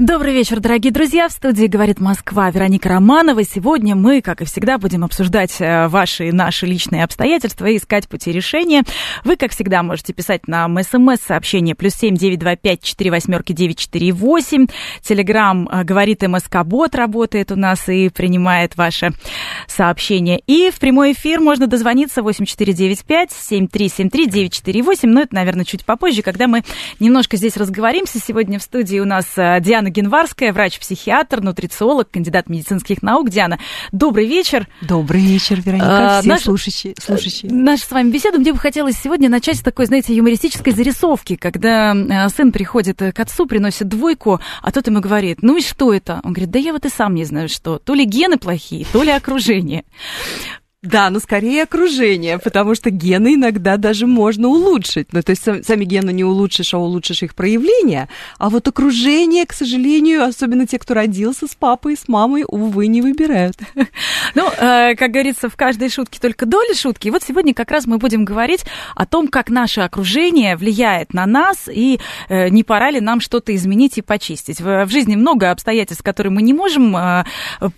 [0.00, 1.28] Добрый вечер, дорогие друзья.
[1.28, 3.44] В студии «Говорит Москва» Вероника Романова.
[3.44, 8.08] Сегодня мы, как и всегда, будем обсуждать э, ваши и наши личные обстоятельства и искать
[8.08, 8.84] пути решения.
[9.24, 13.76] Вы, как всегда, можете писать нам смс-сообщение плюс семь девять два пять четыре восьмерки девять
[13.76, 14.68] четыре восемь.
[15.02, 19.10] Телеграмм э, «Говорит МСК-бот» работает у нас и принимает ваше
[19.68, 20.40] сообщение.
[20.46, 24.54] И в прямой эфир можно дозвониться восемь четыре девять пять семь три семь три девять
[24.54, 25.10] четыре восемь.
[25.10, 26.62] Но это, наверное, чуть попозже, когда мы
[27.00, 28.18] немножко здесь разговоримся.
[28.18, 33.28] Сегодня в студии у нас э, Диана Генварская, врач-психиатр, нутрициолог, кандидат медицинских наук.
[33.28, 33.58] Диана,
[33.92, 34.68] добрый вечер.
[34.80, 36.94] Добрый вечер, Вероника, а, все наш, слушающие.
[36.98, 37.52] слушающие.
[37.52, 41.94] Наша с вами беседа, мне бы хотелось сегодня начать с такой, знаете, юмористической зарисовки, когда
[41.94, 46.20] э, сын приходит к отцу, приносит двойку, а тот ему говорит, ну и что это?
[46.24, 47.78] Он говорит, да я вот и сам не знаю, что.
[47.78, 49.84] То ли гены плохие, то ли окружение.
[50.82, 55.12] Да, но скорее окружение, потому что гены иногда даже можно улучшить.
[55.12, 58.08] Ну, то есть сами гены не улучшишь, а улучшишь их проявление.
[58.38, 62.86] А вот окружение, к сожалению, особенно те, кто родился с папой и с мамой, увы,
[62.86, 63.56] не выбирают.
[64.34, 67.08] Ну, э, как говорится, в каждой шутке только доля шутки.
[67.08, 68.64] И вот сегодня как раз мы будем говорить
[68.94, 71.98] о том, как наше окружение влияет на нас, и
[72.28, 74.60] э, не пора ли нам что-то изменить и почистить.
[74.60, 77.24] В, в жизни много обстоятельств, которые мы не можем э,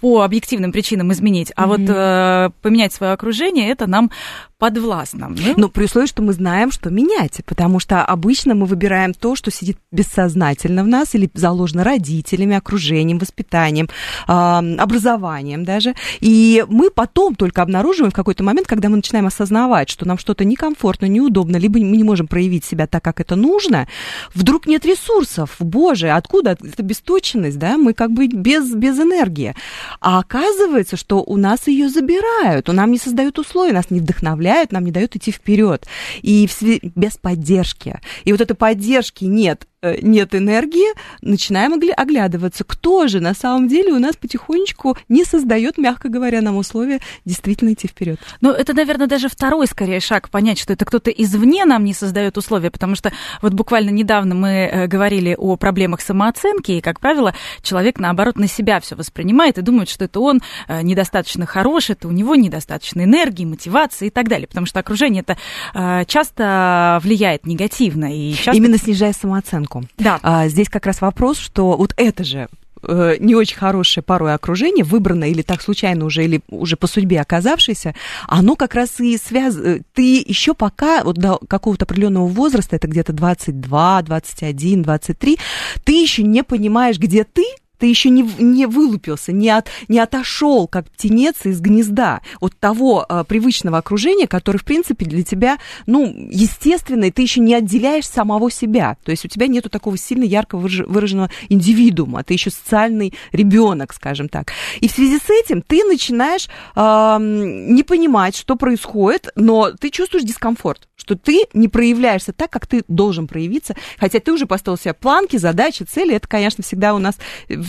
[0.00, 2.46] по объективным причинам изменить, а mm-hmm.
[2.46, 4.10] вот поменять менять свое окружение, это нам
[4.58, 5.28] подвластно.
[5.28, 9.34] Ну, Но при условии, что мы знаем, что менять, потому что обычно мы выбираем то,
[9.34, 13.88] что сидит бессознательно в нас или заложено родителями, окружением, воспитанием,
[14.26, 15.94] образованием даже.
[16.20, 20.44] И мы потом только обнаруживаем в какой-то момент, когда мы начинаем осознавать, что нам что-то
[20.44, 23.88] некомфортно, неудобно, либо мы не можем проявить себя так, как это нужно,
[24.32, 25.56] вдруг нет ресурсов.
[25.58, 27.76] Боже, откуда эта бесточенность, да?
[27.76, 29.56] Мы как бы без, без энергии.
[30.00, 34.72] А оказывается, что у нас ее забирают, у нам не создают условия, нас не вдохновляют,
[34.72, 35.86] нам не дают идти вперед.
[36.20, 36.48] И
[36.96, 38.00] без поддержки.
[38.24, 43.98] И вот этой поддержки нет нет энергии, начинаем оглядываться, кто же на самом деле у
[43.98, 48.20] нас потихонечку не создает, мягко говоря, нам условия действительно идти вперед.
[48.40, 52.38] Ну, это, наверное, даже второй, скорее, шаг понять, что это кто-то извне нам не создает
[52.38, 57.34] условия, потому что вот буквально недавно мы э, говорили о проблемах самооценки, и, как правило,
[57.62, 62.06] человек, наоборот, на себя все воспринимает и думает, что это он э, недостаточно хорош, это
[62.06, 68.14] у него недостаточно энергии, мотивации и так далее, потому что окружение это часто влияет негативно.
[68.14, 68.52] И часто...
[68.52, 69.88] Именно снижая самооценку ребенку.
[69.98, 70.18] Да.
[70.22, 72.48] А, здесь как раз вопрос, что вот это же
[72.82, 77.20] э, не очень хорошее порой окружение, выбранное или так случайно уже, или уже по судьбе
[77.20, 77.94] оказавшееся,
[78.28, 79.80] оно как раз и связано...
[79.94, 85.38] Ты еще пока, вот до какого-то определенного возраста, это где-то 22, 21, 23,
[85.84, 87.44] ты еще не понимаешь, где ты,
[87.82, 93.04] ты еще не, не вылупился, не, от, не отошел, как птенец из гнезда от того
[93.08, 98.06] э, привычного окружения, которое, в принципе, для тебя, ну, естественно, и ты еще не отделяешь
[98.06, 98.96] самого себя.
[99.02, 104.28] То есть у тебя нету такого сильно ярко выраженного индивидуума, ты еще социальный ребенок, скажем
[104.28, 104.52] так.
[104.78, 110.22] И в связи с этим ты начинаешь э, не понимать, что происходит, но ты чувствуешь
[110.22, 114.94] дискомфорт что ты не проявляешься так, как ты должен проявиться, хотя ты уже поставил себе
[114.94, 117.18] планки, задачи, цели, это, конечно, всегда у нас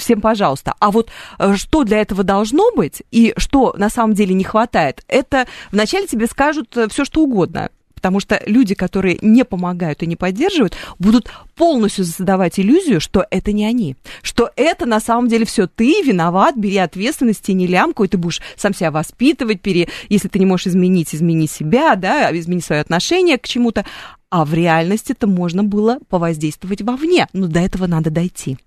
[0.03, 0.73] всем пожалуйста.
[0.79, 1.09] А вот
[1.39, 6.07] э, что для этого должно быть и что на самом деле не хватает, это вначале
[6.07, 7.69] тебе скажут э, все, что угодно.
[8.03, 13.53] Потому что люди, которые не помогают и не поддерживают, будут полностью создавать иллюзию, что это
[13.53, 18.09] не они, что это на самом деле все ты виноват, бери ответственность, не лямку, и
[18.09, 19.87] ты будешь сам себя воспитывать, пере...
[20.09, 23.85] если ты не можешь изменить, измени себя, да, измени свое отношение к чему-то,
[24.29, 28.57] а в реальности это можно было повоздействовать вовне, но до этого надо дойти.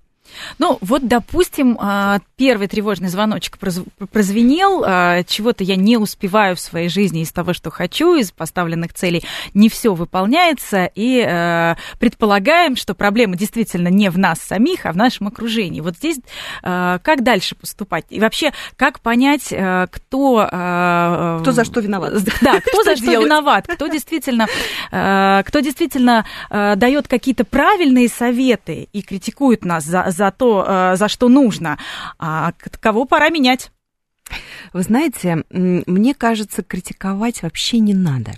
[0.58, 6.88] Ну, вот, допустим, а, первый тревожный звоночек прозвенел, а, чего-то я не успеваю в своей
[6.88, 12.94] жизни из того, что хочу, из поставленных целей не все выполняется, и а, предполагаем, что
[12.94, 15.80] проблема действительно не в нас самих, а в нашем окружении.
[15.80, 16.18] Вот здесь
[16.62, 18.06] как дальше поступать?
[18.10, 19.48] И вообще, как понять,
[19.90, 20.46] кто...
[20.46, 22.14] Кто за что виноват?
[22.40, 24.46] Да, кто за что виноват, кто действительно,
[24.90, 31.28] кто действительно дает какие-то правильные советы и критикует нас за за то, э, за что
[31.28, 31.78] нужно,
[32.18, 33.70] а кого пора менять.
[34.72, 38.32] Вы знаете, мне кажется, критиковать вообще не надо.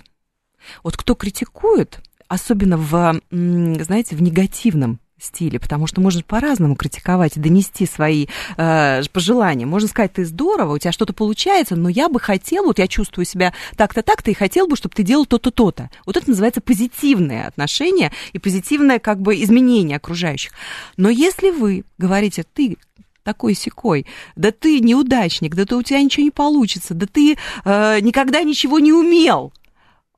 [0.83, 7.39] Вот кто критикует, особенно в, знаете, в негативном стиле, потому что можно по-разному критиковать и
[7.39, 8.27] донести свои
[8.57, 9.65] э, пожелания.
[9.65, 13.25] Можно сказать, ты здорово, у тебя что-то получается, но я бы хотел, вот я чувствую
[13.25, 15.89] себя так-то, так-то, и хотел бы, чтобы ты делал то-то, то-то.
[16.05, 20.51] Вот это называется позитивное отношение и позитивное как бы изменение окружающих.
[20.97, 22.77] Но если вы говорите, ты
[23.23, 24.05] такой секой,
[24.35, 28.79] да ты неудачник, да ты у тебя ничего не получится, да ты э, никогда ничего
[28.79, 29.53] не умел,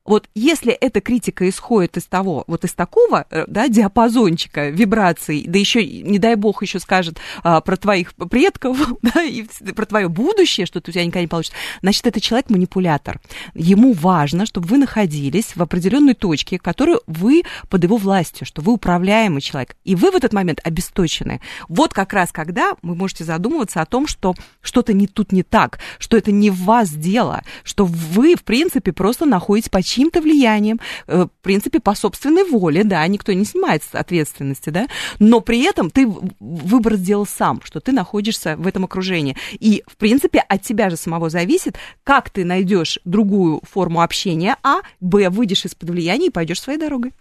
[0.04, 5.60] вот если эта критика исходит из того, вот из такого, э, да, диапазончика вибраций, да
[5.60, 10.66] еще, не дай бог, еще скажет а, про твоих предков, да, и про твое будущее,
[10.66, 13.20] что у тебя никогда не получится, значит, это человек-манипулятор.
[13.54, 18.74] Ему важно, чтобы вы находились в определенной точке, которую вы под его властью, что вы
[18.74, 21.42] управляемый человек, и вы в этот момент обесточены.
[21.68, 25.80] Вот как раз когда вы можете задумываться о том, что что-то не тут не так,
[26.00, 30.80] что это не в вас дело, что вы, в принципе, просто находитесь под чьим-то влиянием,
[31.08, 34.88] э, в принципе, по собственной воле, да, никто не снимает ответственности, да,
[35.20, 36.08] но при этом ты
[36.40, 39.36] выбор сделал сам, что ты находишься в этом окружении.
[39.52, 44.82] И, в принципе, от тебя же самого зависит, как ты найдешь другую форму общения, а,
[45.00, 47.14] б, выйдешь из-под влияния и пойдешь своей дорогой.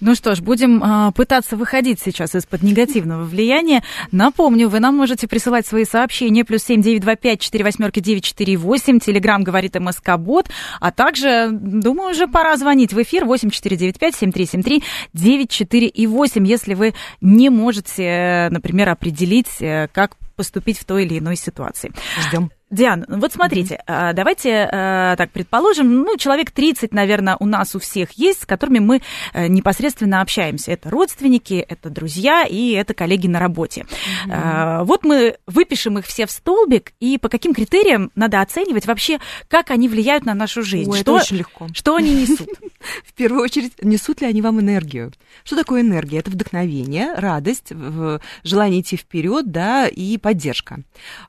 [0.00, 3.82] Ну что ж, будем э, пытаться выходить сейчас из-под негативного влияния.
[4.12, 6.44] Напомню, вы нам можете присылать свои сообщения.
[6.44, 9.00] Плюс семь девять два пять четыре восьмерки девять четыре восемь.
[9.00, 10.48] Телеграмм говорит МСК Бот.
[10.80, 14.62] А также, думаю, уже пора звонить в эфир восемь четыре девять пять семь три семь
[14.62, 14.82] три
[15.14, 21.06] девять четыре и восемь, если вы не можете, например, определить, э, как поступить в той
[21.06, 21.92] или иной ситуации.
[22.28, 22.50] Ждем.
[22.68, 24.12] Диана, ну вот смотрите, mm-hmm.
[24.14, 28.80] давайте э, так предположим, ну, человек 30, наверное, у нас у всех есть, с которыми
[28.80, 29.02] мы
[29.32, 30.72] э, непосредственно общаемся.
[30.72, 33.86] Это родственники, это друзья и это коллеги на работе.
[34.26, 34.84] Mm-hmm.
[34.84, 39.70] Вот мы выпишем их все в столбик, и по каким критериям надо оценивать вообще, как
[39.70, 40.90] они влияют на нашу жизнь?
[40.90, 41.68] Ой, что, это очень легко.
[41.72, 42.48] Что они несут?
[43.04, 45.12] В первую очередь, несут ли они вам энергию?
[45.44, 46.18] Что такое энергия?
[46.18, 47.72] Это вдохновение, радость,
[48.42, 50.80] желание идти вперед, да, и поддержка.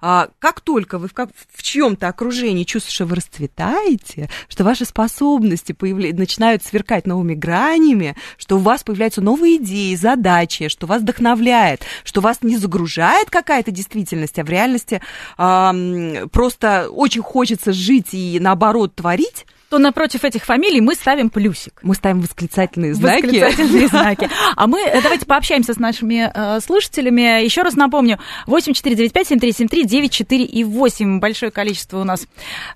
[0.01, 1.13] А как только вы в
[1.53, 6.13] в чьем-то окружении чувствуете, что вы расцветаете, что ваши способности появля...
[6.13, 12.21] начинают сверкать новыми гранями, что у вас появляются новые идеи, задачи, что вас вдохновляет, что
[12.21, 15.01] вас не загружает какая-то действительность, а в реальности
[15.37, 21.79] э, просто очень хочется жить и наоборот творить, то напротив этих фамилий мы ставим плюсик.
[21.81, 23.25] Мы ставим восклицательные знаки.
[23.25, 24.29] Восклицательные знаки.
[24.55, 27.43] А мы э, давайте пообщаемся с нашими э, слушателями.
[27.43, 28.17] Еще раз напомню,
[28.47, 31.19] 8495-7373-94 и 8.
[31.19, 32.25] Большое количество у нас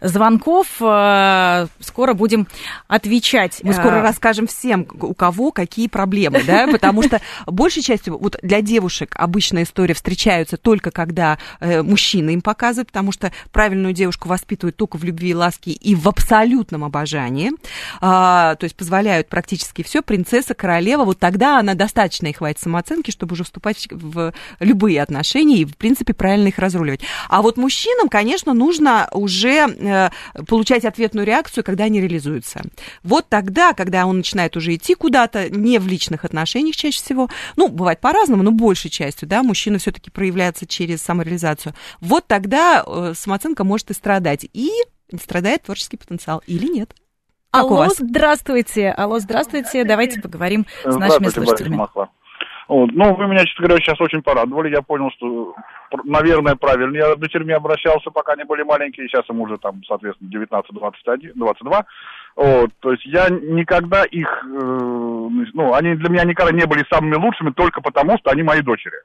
[0.01, 0.67] звонков.
[0.81, 2.47] Э, скоро будем
[2.87, 3.61] отвечать.
[3.63, 8.61] Мы скоро расскажем всем, у кого какие проблемы, да, потому что большей частью вот для
[8.61, 14.97] девушек обычная история встречаются только когда мужчина им показывает, потому что правильную девушку воспитывают только
[14.97, 17.51] в любви и ласке и в абсолютном взаимном обожании,
[17.99, 23.11] а, то есть позволяют практически все, принцесса, королева, вот тогда она достаточно и хватит самооценки,
[23.11, 27.01] чтобы уже вступать в любые отношения и, в принципе, правильно их разруливать.
[27.29, 30.09] А вот мужчинам, конечно, нужно уже э,
[30.47, 32.61] получать ответную реакцию, когда они реализуются.
[33.03, 37.67] Вот тогда, когда он начинает уже идти куда-то, не в личных отношениях чаще всего, ну,
[37.67, 43.63] бывает по-разному, но большей частью, да, мужчина все-таки проявляется через самореализацию, вот тогда э, самооценка
[43.63, 44.45] может и страдать.
[44.53, 44.71] И
[45.19, 46.93] страдает творческий потенциал или нет.
[47.51, 48.91] Как Алло, здравствуйте.
[48.91, 49.83] Алло, здравствуйте.
[49.83, 51.77] Давайте поговорим с нашими слушателями.
[52.71, 52.89] Вот.
[52.93, 54.73] Ну, вы меня, честно говоря, сейчас очень порадовали.
[54.73, 55.53] Я понял, что,
[56.05, 56.95] наверное, правильно.
[56.95, 59.09] Я с дочерьми обращался, пока они были маленькие.
[59.09, 61.85] Сейчас им уже, там, соответственно, 19, 21, 22.
[62.37, 62.69] Вот.
[62.79, 64.29] То есть я никогда их...
[64.45, 64.79] Э,
[65.53, 68.95] ну, они для меня никогда не были самыми лучшими только потому, что они мои дочери.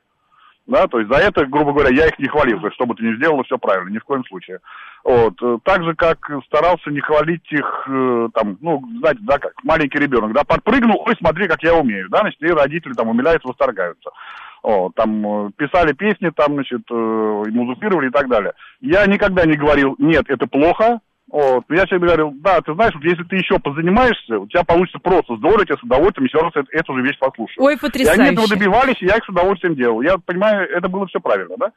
[0.67, 2.59] Да, то есть за это, грубо говоря, я их не хвалил.
[2.61, 4.59] То есть, что бы ты ни сделала, все правильно, ни в коем случае.
[5.05, 5.35] Вот.
[5.63, 10.33] Так же, как старался не хвалить их, э, там, ну, знаете, да, как маленький ребенок,
[10.33, 14.11] да, подпрыгнул, ой, смотри, как я умею, да, значит, и родители там умиляются, восторгаются.
[14.65, 18.53] О, там э, писали песни, там, значит, э, музыцировали и так далее.
[18.81, 21.65] Я никогда не говорил, нет, это плохо, вот.
[21.71, 25.37] Я тебе говорил, да, ты знаешь, вот если ты еще позанимаешься, у тебя получится просто
[25.37, 27.65] здорово, я с удовольствием еще раз эту, эту же вещь послушаю.
[27.65, 28.21] Ой, потрясающе.
[28.21, 30.01] И они этого добивались, и я их с удовольствием делал.
[30.03, 31.73] Я понимаю, это было все правильно, да?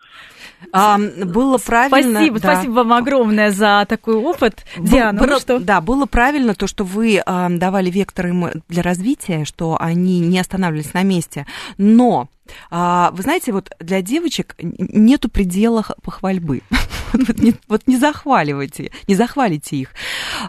[0.71, 2.11] А, было правильно.
[2.19, 2.53] Спасибо, да.
[2.53, 4.65] спасибо вам огромное за такой опыт.
[4.77, 5.59] Диана, было, ну что?
[5.59, 8.33] Да, было правильно то, что вы а, давали векторы
[8.67, 11.47] для развития, что они не останавливались на месте.
[11.77, 12.27] Но
[12.69, 16.61] А, вы знаете, вот для девочек нету предела похвальбы.
[17.13, 19.93] вот, не, вот не захваливайте, не захвалите их.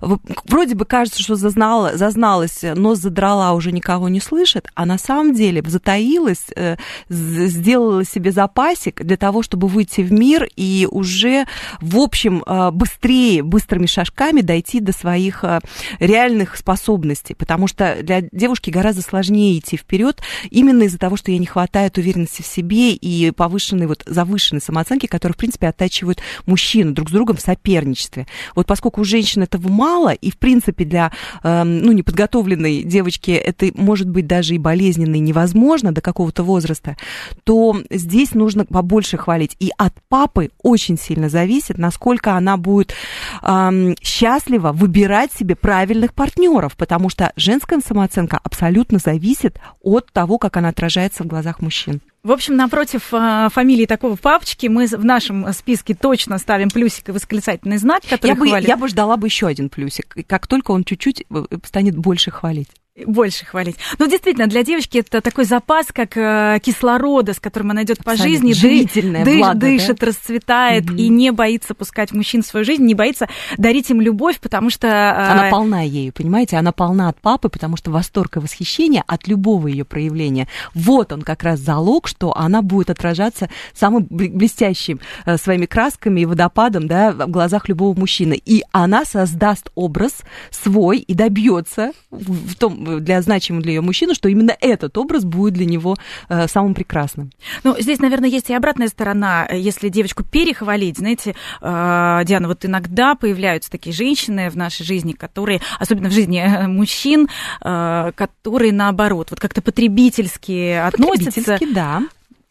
[0.01, 5.35] Вроде бы кажется, что зазнала, зазналась, нос задрала, уже никого не слышит, а на самом
[5.35, 6.77] деле затаилась, э,
[7.09, 11.47] сделала себе запасик для того, чтобы выйти в мир и уже,
[11.81, 15.61] в общем, э, быстрее, быстрыми шажками дойти до своих э,
[15.99, 21.39] реальных способностей, потому что для девушки гораздо сложнее идти вперед именно из-за того, что ей
[21.39, 26.93] не хватает уверенности в себе и повышенной, вот завышенной самооценки, которые, в принципе, оттачивают мужчины
[26.93, 28.27] друг с другом в соперничестве.
[28.55, 33.71] Вот поскольку у женщин этого мало, и, в принципе, для э, ну, неподготовленной девочки это
[33.75, 36.97] может быть даже и болезненно, и невозможно до какого-то возраста,
[37.45, 39.57] то здесь нужно побольше хвалить.
[39.59, 42.95] И от папы очень сильно зависит, насколько она будет
[43.43, 50.57] э, счастлива выбирать себе правильных партнеров, потому что женская самооценка абсолютно зависит от того, как
[50.57, 51.80] она отражается в глазах мужчин.
[52.23, 57.13] В общем, напротив э, фамилии такого папочки мы в нашем списке точно ставим плюсик и
[57.13, 58.69] восклицательный знак, который я бы, хвалит.
[58.69, 62.69] Я бы ждала бы еще один плюсик, как только он чуть-чуть э, станет больше хвалить
[63.07, 63.77] больше хвалить.
[63.99, 68.17] Ну, действительно, для девочки это такой запас, как э, кислорода, с которым она идет по
[68.17, 70.07] жизни, Живительная дышит, влага, дышит, да?
[70.07, 70.97] расцветает угу.
[70.97, 74.89] и не боится пускать мужчин в свою жизнь, не боится дарить им любовь, потому что...
[74.89, 76.57] Э, она полна ею, понимаете?
[76.57, 80.49] Она полна от папы, потому что восторг и восхищение от любого ее проявления.
[80.75, 86.27] Вот он как раз залог, что она будет отражаться самым блестящим э, своими красками и
[86.27, 88.41] водопадом да, в глазах любого мужчины.
[88.45, 90.19] И она создаст образ
[90.51, 95.55] свой и добьется в том для значимого для ее мужчины, что именно этот образ будет
[95.55, 95.97] для него
[96.29, 97.31] э, самым прекрасным.
[97.63, 99.47] Ну, здесь, наверное, есть и обратная сторона.
[99.47, 105.61] Если девочку перехвалить, знаете, э, Диана, вот иногда появляются такие женщины в нашей жизни, которые,
[105.79, 107.29] особенно в жизни э, мужчин,
[107.61, 111.59] э, которые наоборот, вот как-то потребительски относятся.
[111.73, 112.03] Да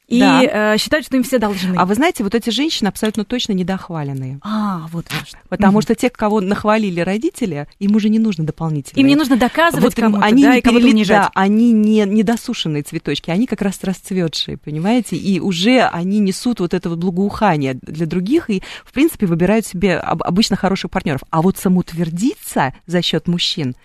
[0.10, 0.74] и да.
[0.74, 1.75] э, считают, что им все должны.
[1.78, 4.39] А вы знаете, вот эти женщины абсолютно точно недохваленные.
[4.42, 5.38] А, вот что.
[5.50, 5.82] Потому угу.
[5.84, 9.00] что те, кого нахвалили родители, им уже не нужно дополнительно.
[9.00, 11.22] Им не нужно доказывать вот кому-то, они да, не и кого-то унижать.
[11.22, 15.16] Да, они не недосушенные цветочки, они как раз расцветшие, понимаете?
[15.16, 19.98] И уже они несут вот это вот благоухание для других и, в принципе, выбирают себе
[19.98, 21.22] обычно хороших партнеров.
[21.30, 23.75] А вот самоутвердиться за счет мужчин,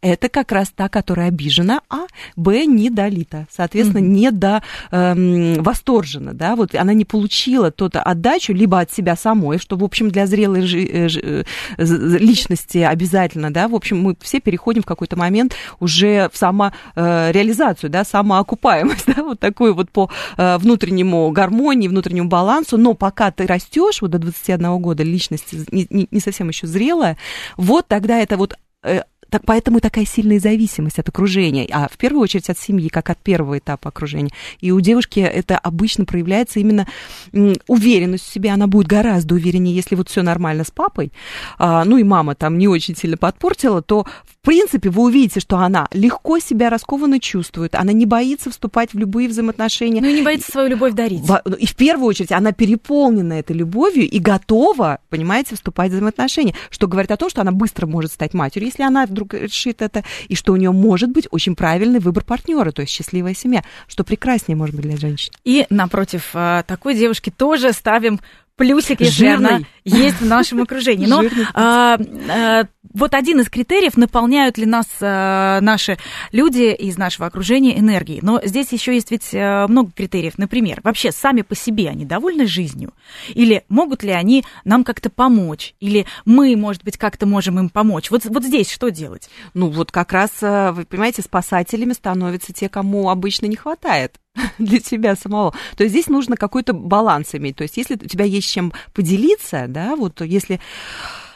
[0.00, 3.46] это как раз та, которая обижена, а, б, недолита.
[3.50, 4.08] Соответственно, угу.
[4.08, 9.58] не до эм, восторжена, да, вот она не получила тот отдачу либо от себя самой,
[9.58, 11.44] что, в общем, для зрелой жи- э, жи-
[11.76, 11.84] э,
[12.18, 18.04] личности обязательно, да, в общем, мы все переходим в какой-то момент уже в самореализацию, да,
[18.04, 24.00] самоокупаемость, да, вот такую вот по э, внутреннему гармонии, внутреннему балансу, но пока ты растешь,
[24.00, 27.16] вот до 21 года личность не, не, не совсем еще зрелая,
[27.56, 28.54] вот тогда это вот
[29.34, 33.18] так поэтому такая сильная зависимость от окружения, а в первую очередь от семьи, как от
[33.18, 34.30] первого этапа окружения.
[34.60, 36.86] И у девушки это обычно проявляется именно
[37.66, 41.10] уверенность в себе, она будет гораздо увереннее, если вот все нормально с папой,
[41.58, 45.56] а, ну и мама там не очень сильно подпортила, то в принципе вы увидите, что
[45.56, 50.00] она легко себя раскованно чувствует, она не боится вступать в любые взаимоотношения.
[50.00, 51.24] Ну и не боится свою любовь дарить.
[51.26, 56.54] Ну, и в первую очередь она переполнена этой любовью и готова, понимаете, вступать в взаимоотношения,
[56.70, 59.82] что говорит о том, что она быстро может стать матерью, если она вдруг вдруг решит
[59.82, 63.64] это, и что у нее может быть очень правильный выбор партнера, то есть счастливая семья,
[63.88, 65.32] что прекраснее может быть для женщин.
[65.44, 68.20] И напротив э, такой девушки тоже ставим
[68.56, 69.48] плюсик, если Жирный.
[69.48, 71.06] она есть в нашем окружении.
[71.06, 71.22] Но
[71.52, 71.98] а,
[72.28, 72.64] а,
[72.94, 75.98] вот один из критериев, наполняют ли нас а, наши
[76.32, 78.20] люди из нашего окружения энергией.
[78.22, 80.38] Но здесь еще есть ведь а, много критериев.
[80.38, 82.92] Например, вообще сами по себе они довольны жизнью?
[83.34, 85.74] Или могут ли они нам как-то помочь?
[85.80, 88.10] Или мы, может быть, как-то можем им помочь?
[88.10, 89.28] Вот, вот здесь что делать?
[89.54, 94.20] Ну вот как раз, э, вы понимаете, спасателями становятся те, кому обычно не хватает
[94.58, 95.52] для тебя самого.
[95.76, 97.56] То есть здесь нужно какой-то баланс иметь.
[97.56, 100.60] То есть если у тебя есть чем поделиться, да, вот если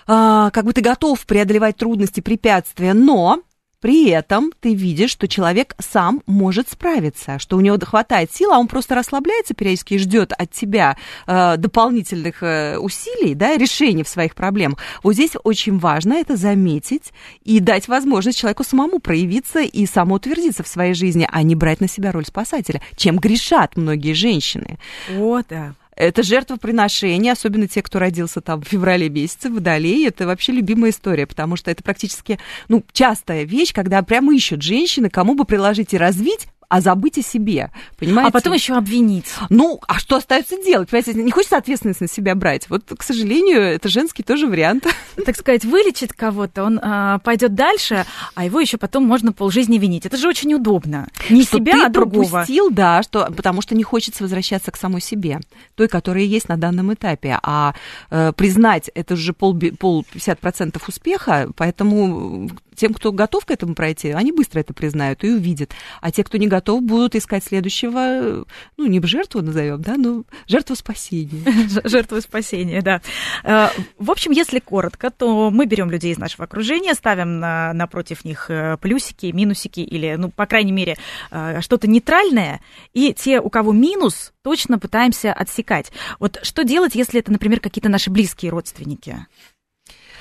[0.06, 3.42] а, как бы ты готов преодолевать трудности, препятствия, но
[3.80, 8.58] при этом ты видишь, что человек сам может справиться, что у него хватает сил, а
[8.58, 14.08] он просто расслабляется периодически и ждет от тебя э, дополнительных э, усилий, да, решений в
[14.08, 14.80] своих проблемах.
[15.04, 17.12] Вот здесь очень важно это заметить
[17.44, 21.88] и дать возможность человеку самому проявиться и самоутвердиться в своей жизни, а не брать на
[21.88, 24.78] себя роль спасателя, чем грешат многие женщины.
[25.16, 25.74] О, да.
[25.98, 30.06] Это жертвоприношение, особенно те, кто родился там в феврале месяце, в Водолее.
[30.06, 32.38] Это вообще любимая история, потому что это практически,
[32.68, 37.22] ну, частая вещь, когда прямо ищут женщины, кому бы приложить и развить а забыть о
[37.22, 38.28] себе, понимаете?
[38.28, 39.26] А потом еще обвинить.
[39.48, 40.90] Ну, а что остается делать?
[40.90, 42.68] Понимаете, не хочется ответственность на себя брать.
[42.68, 44.86] Вот, к сожалению, это женский тоже вариант.
[45.26, 50.06] Так сказать, вылечит кого-то, он а, пойдет дальше, а его еще потом можно полжизни винить.
[50.06, 51.08] Это же очень удобно.
[51.28, 52.28] Не что себя, ты а другого.
[52.28, 55.40] пропустил, да, что, потому что не хочется возвращаться к самой себе,
[55.74, 57.38] той, которая есть на данном этапе.
[57.42, 57.74] А
[58.10, 62.48] э, признать это уже пол, пол 50% успеха, поэтому
[62.78, 65.72] тем, кто готов к этому пройти, они быстро это признают и увидят.
[66.00, 68.44] А те, кто не готов, будут искать следующего,
[68.76, 71.42] ну, не жертву назовем, да, но жертву спасения.
[71.84, 73.00] Жертву спасения, да.
[73.44, 73.68] Э,
[73.98, 78.46] в общем, если коротко, то мы берем людей из нашего окружения, ставим на, напротив них
[78.48, 80.96] э, плюсики, минусики или, ну, по крайней мере,
[81.30, 82.60] э, что-то нейтральное,
[82.92, 85.92] и те, у кого минус, точно пытаемся отсекать.
[86.20, 89.26] Вот что делать, если это, например, какие-то наши близкие родственники?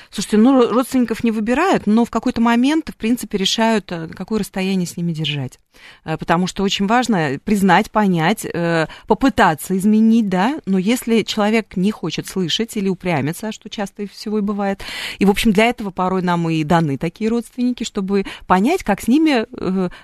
[0.09, 4.87] Слушайте, ну, родственников не выбирают, но в какой-то момент, в принципе, решают, э, какое расстояние
[4.87, 5.59] с ними держать.
[6.05, 11.91] Э, потому что очень важно признать, понять, э, попытаться изменить, да, но если человек не
[11.91, 14.81] хочет слышать или упрямится, что часто всего и бывает,
[15.19, 19.07] и, в общем, для этого порой нам и даны такие родственники, чтобы понять, как с
[19.07, 19.45] ними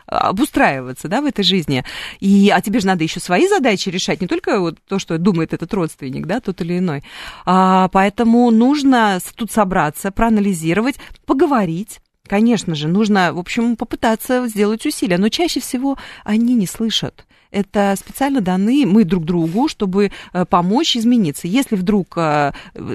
[0.06, 1.84] обустраиваться, да, в этой жизни.
[2.20, 5.54] И, а тебе же надо еще свои задачи решать, не только вот то, что думает
[5.54, 7.04] этот родственник, да, тот или иной.
[7.46, 12.00] А, поэтому нужно тут собраться, проанализировать, поговорить.
[12.28, 17.96] Конечно же, нужно, в общем, попытаться сделать усилия, но чаще всего они не слышат это
[17.98, 21.48] специально даны мы друг другу, чтобы э, помочь измениться.
[21.48, 22.52] Если вдруг э,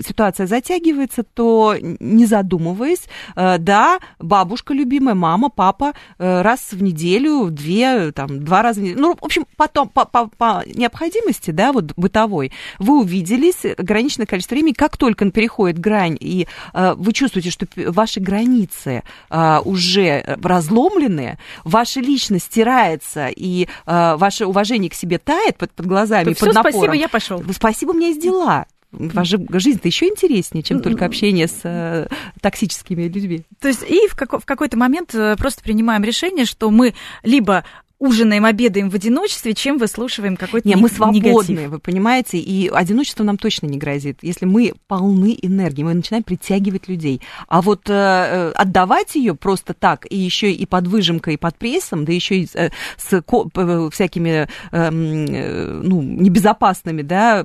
[0.07, 3.05] ситуация затягивается, то не задумываясь,
[3.37, 9.01] э, да, бабушка любимая, мама, папа раз в неделю, две, там, два раза в неделю,
[9.01, 14.55] ну, в общем, потом по, по, по необходимости, да, вот бытовой, вы увиделись ограниченное количество
[14.55, 22.01] времени, как только он переходит грань, и вы чувствуете, что ваши границы уже разломлены, ваша
[22.01, 26.73] личность стирается, и ваше уважение к себе тает под, под глазами, то под напором.
[26.73, 27.43] спасибо, я пошел.
[27.53, 28.67] Спасибо, у меня есть дела.
[28.91, 32.09] Ваша жизнь-то еще интереснее, чем только общение с э,
[32.41, 33.43] токсическими людьми.
[33.61, 37.65] То есть и в, как, в какой-то момент э, просто принимаем решение, что мы либо
[37.99, 41.69] ужинаем, обедаем в одиночестве, чем выслушиваем какой-то Не, мы свободны, негатив.
[41.69, 44.19] вы понимаете, и одиночество нам точно не грозит.
[44.23, 47.21] Если мы полны энергии, мы начинаем притягивать людей.
[47.49, 51.57] А вот э, э отдавать ее просто так, и еще и под выжимкой, и под
[51.57, 57.45] прессом, да еще и э, с ко- э, всякими э, ну, небезопасными, да,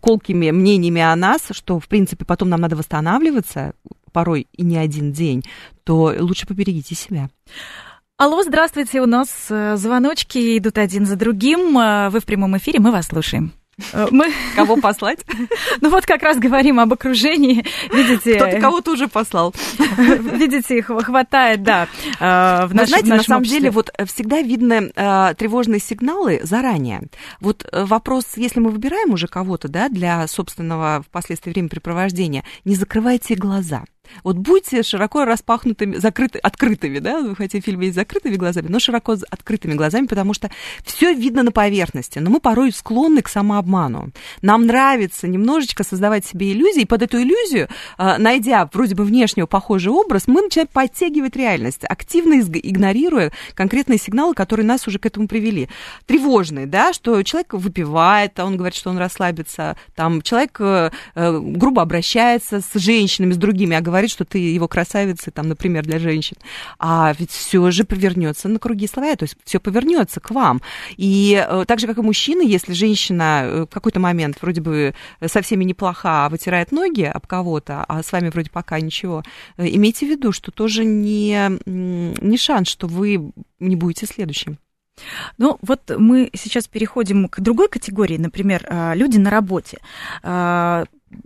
[0.00, 3.74] колкими мнениями о нас, что, в принципе, потом нам надо восстанавливаться,
[4.12, 5.44] порой и не один день,
[5.84, 7.28] то лучше поберегите себя.
[8.16, 11.76] Алло, здравствуйте, у нас э, звоночки идут один за другим.
[11.76, 13.50] Э, вы в прямом эфире, мы вас слушаем.
[13.92, 14.32] Э, мы...
[14.54, 15.24] Кого послать?
[15.80, 17.66] Ну вот как раз говорим об окружении.
[17.92, 18.36] Видите...
[18.36, 19.52] Кто-то кого-то уже послал.
[19.98, 21.88] Видите, их хватает, да,
[22.20, 27.08] в Вы знаете, на самом деле, вот всегда видны тревожные сигналы заранее.
[27.40, 33.82] Вот вопрос, если мы выбираем уже кого-то, да, для собственного впоследствии времяпрепровождения, не закрывайте глаза.
[34.22, 38.78] Вот будьте широко распахнутыми, закрыты, открытыми, да, вы хотите в фильме есть закрытыми глазами, но
[38.78, 40.50] широко открытыми глазами, потому что
[40.84, 44.10] все видно на поверхности, но мы порой склонны к самообману.
[44.42, 49.46] Нам нравится немножечко создавать себе иллюзии, и под эту иллюзию, а, найдя вроде бы внешнего
[49.46, 55.28] похожий образ, мы начинаем подтягивать реальность, активно игнорируя конкретные сигналы, которые нас уже к этому
[55.28, 55.68] привели.
[56.06, 61.38] Тревожные, да, что человек выпивает, а он говорит, что он расслабится, там человек э, э,
[61.38, 65.98] грубо обращается с женщинами, с другими, а говорит, что ты его красавица, там, например, для
[65.98, 66.36] женщин.
[66.78, 70.62] А ведь все же повернется на круги своя, то есть все повернется к вам.
[70.96, 74.94] И э, так же, как и мужчины, если женщина э, в какой-то момент вроде бы
[75.24, 79.22] со всеми неплоха, а вытирает ноги об кого-то, а с вами вроде пока ничего,
[79.56, 84.58] э, имейте в виду, что тоже не, не шанс, что вы не будете следующим.
[85.38, 88.64] Ну, вот мы сейчас переходим к другой категории, например,
[88.94, 89.78] люди на работе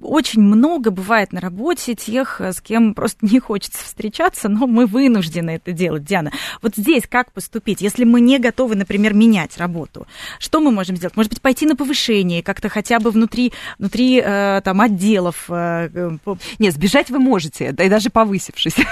[0.02, 5.50] очень много бывает на работе тех, с кем просто не хочется встречаться, но мы вынуждены
[5.50, 6.32] это делать, Диана.
[6.62, 10.06] Вот здесь как поступить, если мы не готовы, например, менять работу?
[10.38, 11.16] Что мы можем сделать?
[11.16, 15.46] Может быть, пойти на повышение, как-то хотя бы внутри, внутри э, там, отделов?
[15.48, 16.10] Э, э
[16.58, 18.76] нет, сбежать вы можете, да и даже повысившись.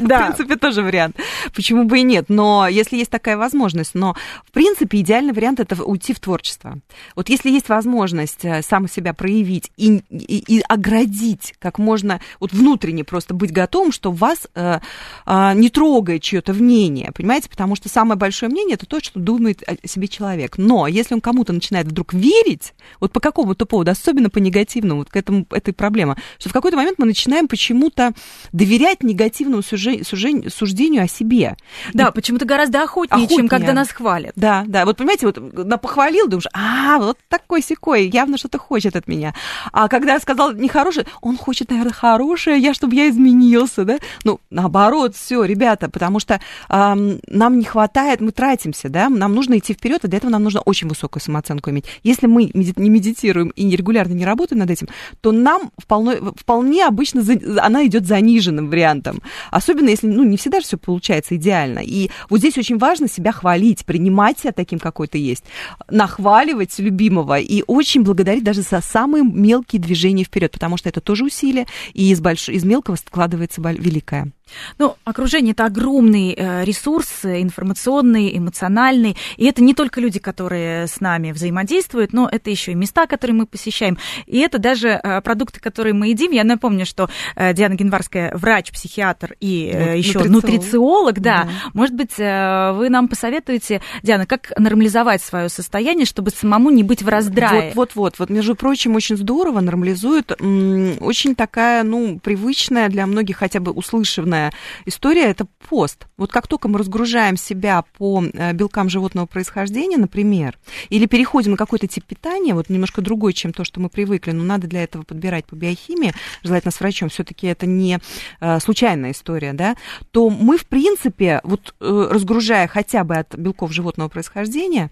[0.00, 0.32] Да.
[0.32, 1.16] В принципе, тоже вариант.
[1.54, 2.26] Почему бы и нет?
[2.28, 6.78] Но если есть такая возможность, но в принципе идеальный вариант это уйти в творчество.
[7.16, 12.52] Вот если есть возможность э, сам себя проявить и, и и оградить как можно, вот
[12.52, 14.80] внутренне просто быть готовым, что вас э,
[15.26, 19.62] э, не трогает чье-то мнение, понимаете, потому что самое большое мнение это то, что думает
[19.66, 20.58] о себе человек.
[20.58, 25.10] Но если он кому-то начинает вдруг верить, вот по какому-то поводу, особенно по негативному, вот
[25.10, 28.12] к этому, этой проблеме, что в какой-то момент мы начинаем почему-то
[28.52, 31.56] доверять негативному сужению, суждению о себе.
[31.92, 34.32] Да, и почему-то гораздо охотнее, охотнее, чем когда нас хвалят.
[34.36, 35.38] Да, да, вот понимаете, вот
[35.80, 39.34] похвалил, думаешь, а, вот такой секой, явно что-то хочет от меня.
[39.72, 43.98] А когда сказал нехорошее, он хочет, наверное, хорошее, я, чтобы я изменился, да?
[44.24, 49.58] Ну, наоборот, все, ребята, потому что эм, нам не хватает, мы тратимся, да, нам нужно
[49.58, 51.86] идти вперед, и для этого нам нужно очень высокую самооценку иметь.
[52.02, 54.88] Если мы не медитируем и регулярно не работаем над этим,
[55.20, 59.22] то нам вполне, вполне обычно за, она идет заниженным вариантом.
[59.50, 61.80] Особенно если, ну, не всегда все получается идеально.
[61.80, 65.44] И вот здесь очень важно себя хвалить, принимать себя таким, какой ты есть,
[65.90, 71.24] нахваливать любимого и очень благодарить даже за самые мелкие движения вперед, потому что это тоже
[71.24, 72.48] усилие, и из, больш...
[72.48, 74.32] из мелкого складывается великое.
[74.78, 79.16] Ну, окружение это огромный э, ресурс информационный, эмоциональный.
[79.36, 83.34] И это не только люди, которые с нами взаимодействуют, но это еще и места, которые
[83.34, 83.98] мы посещаем.
[84.26, 86.32] И это даже э, продукты, которые мы едим.
[86.32, 90.42] Я напомню, что э, Диана Генварская врач, психиатр и вот, еще нутрициолог.
[90.42, 91.44] нутрициолог да.
[91.44, 91.48] да.
[91.74, 97.08] Может быть, вы нам посоветуете, Диана, как нормализовать свое состояние, чтобы самому не быть в
[97.08, 97.72] раздрае?
[97.74, 98.18] Вот, вот, вот.
[98.18, 100.32] Вот, между прочим, очень здорово нормализует.
[100.32, 104.52] Очень такая, ну, привычная для многих хотя бы услышанная важная
[104.86, 106.06] история– это пост.
[106.16, 111.56] Вот как только мы разгружаем себя по э, белкам животного происхождения, например, или переходим на
[111.56, 115.02] какой-то тип питания, вот немножко другой, чем то, что мы привыкли, но надо для этого
[115.02, 117.98] подбирать по биохимии, желательно с врачом, все-таки это не
[118.40, 119.76] э, случайная история, да,
[120.10, 124.90] то мы, в принципе, вот э, разгружая хотя бы от белков животного происхождения,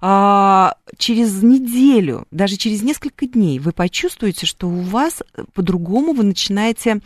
[0.00, 6.24] а, через неделю, даже через несколько дней вы почувствуете, что у вас э, по-другому вы
[6.24, 7.00] начинаете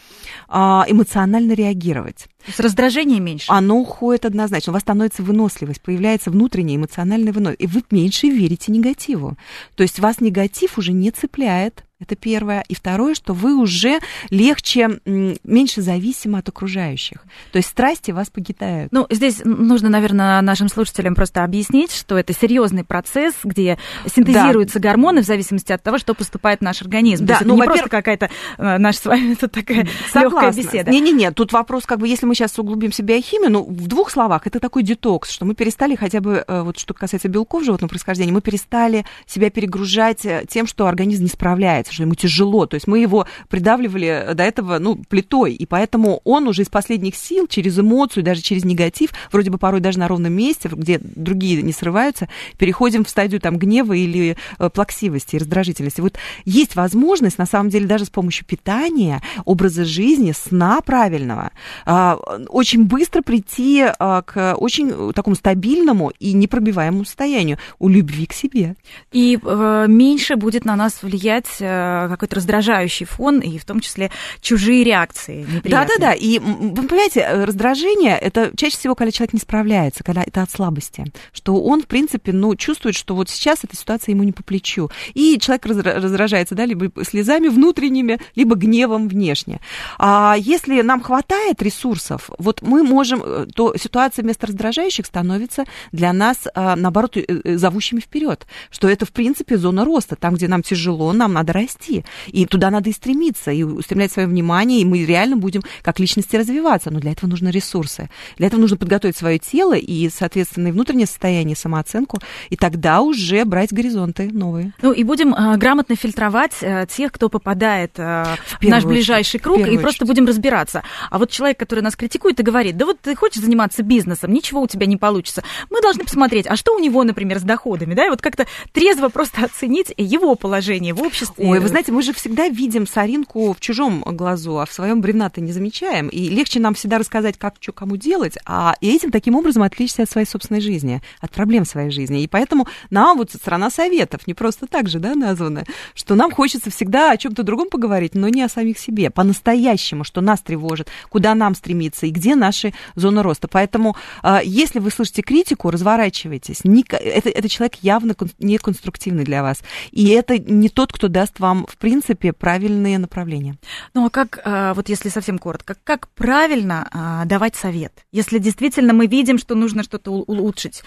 [0.48, 2.26] а, эмоционально реагировать.
[2.40, 3.46] То есть раздражение меньше?
[3.48, 4.72] Оно уходит однозначно.
[4.72, 7.62] У вас становится выносливость, появляется внутренняя эмоциональная выносливость.
[7.62, 9.36] И вы меньше верите негативу.
[9.76, 12.64] То есть вас негатив уже не цепляет, это первое.
[12.68, 17.22] И второе, что вы уже легче, меньше зависимы от окружающих.
[17.52, 18.90] То есть страсти вас погитают.
[18.90, 24.88] Ну, здесь нужно, наверное, нашим слушателям просто объяснить, что это серьезный процесс, где синтезируются да.
[24.88, 27.26] гормоны в зависимости от того, что поступает в наш организм.
[27.26, 30.52] Да, То есть ну, это не просто какая-то э, наша с вами тут такая легкая
[30.52, 30.90] беседа.
[30.90, 34.46] Не-не-не, тут вопрос, как бы, если мы сейчас углубимся в биохимию, ну, в двух словах,
[34.46, 38.32] это такой детокс, что мы перестали хотя бы, э, вот что касается белков животного происхождения,
[38.32, 42.66] мы перестали себя перегружать э, тем, что организм не справляется что ему тяжело.
[42.66, 47.16] То есть мы его придавливали до этого, ну, плитой, и поэтому он уже из последних
[47.16, 51.62] сил, через эмоцию, даже через негатив, вроде бы порой даже на ровном месте, где другие
[51.62, 56.00] не срываются, переходим в стадию там гнева или э, плаксивости раздражительности.
[56.00, 61.50] Вот есть возможность, на самом деле, даже с помощью питания, образа жизни, сна правильного,
[61.86, 62.16] а,
[62.48, 68.76] очень быстро прийти а, к очень такому стабильному и непробиваемому состоянию у любви к себе.
[69.12, 71.79] И э, меньше будет на нас влиять э, Э,
[72.10, 75.46] какой-то раздражающий фон, и в том числе чужие реакции.
[75.64, 80.42] Да-да-да, и вы понимаете, э, раздражение, это чаще всего, когда человек не справляется, когда это
[80.42, 84.32] от слабости, что он, в принципе, ну, чувствует, что вот сейчас эта ситуация ему не
[84.32, 89.60] по плечу, и человек раздражается, да, либо слезами внутренними, либо гневом внешне.
[89.98, 96.12] А если нам хватает ресурсов, вот мы можем, э, то ситуация вместо раздражающих становится для
[96.12, 101.32] нас, наоборот, зовущими вперед, что это, в принципе, зона роста, там, где нам тяжело, нам
[101.32, 102.04] надо расти, расти.
[102.26, 106.36] И туда надо и стремиться, и устремлять свое внимание, и мы реально будем как личности
[106.36, 106.90] развиваться.
[106.90, 108.08] Но для этого нужны ресурсы.
[108.36, 113.44] Для этого нужно подготовить свое тело и, соответственно, и внутреннее состояние, самооценку, и тогда уже
[113.44, 114.72] брать горизонты новые.
[114.82, 118.24] Ну и будем э, грамотно фильтровать э, тех, кто попадает э,
[118.58, 119.80] в, в наш ближайший очередь, круг, и очередь.
[119.80, 120.82] просто будем разбираться.
[121.10, 124.62] А вот человек, который нас критикует и говорит, да вот ты хочешь заниматься бизнесом, ничего
[124.62, 125.42] у тебя не получится.
[125.70, 129.08] Мы должны посмотреть, а что у него, например, с доходами, да, и вот как-то трезво
[129.08, 131.44] просто оценить его положение в обществе.
[131.50, 135.40] Ой, вы знаете, мы же всегда видим соринку в чужом глазу, а в своем бревна-то
[135.40, 136.06] не замечаем.
[136.08, 140.04] И легче нам всегда рассказать, как что кому делать, а и этим таким образом отличиться
[140.04, 142.22] от своей собственной жизни, от проблем своей жизни.
[142.22, 146.70] И поэтому нам вот страна советов, не просто так же, да, названа, что нам хочется
[146.70, 151.34] всегда о чем-то другом поговорить, но не о самих себе, по-настоящему, что нас тревожит, куда
[151.34, 153.48] нам стремиться и где наши зоны роста.
[153.48, 156.60] Поэтому, а, если вы слышите критику, разворачивайтесь.
[156.92, 159.62] Это, это человек явно не конструктивный для вас.
[159.90, 163.56] И это не тот, кто даст даст вам, в принципе, правильные направления.
[163.94, 167.92] Ну а как, а, вот если совсем коротко, как правильно а, давать совет?
[168.12, 170.82] Если действительно мы видим, что нужно что-то улучшить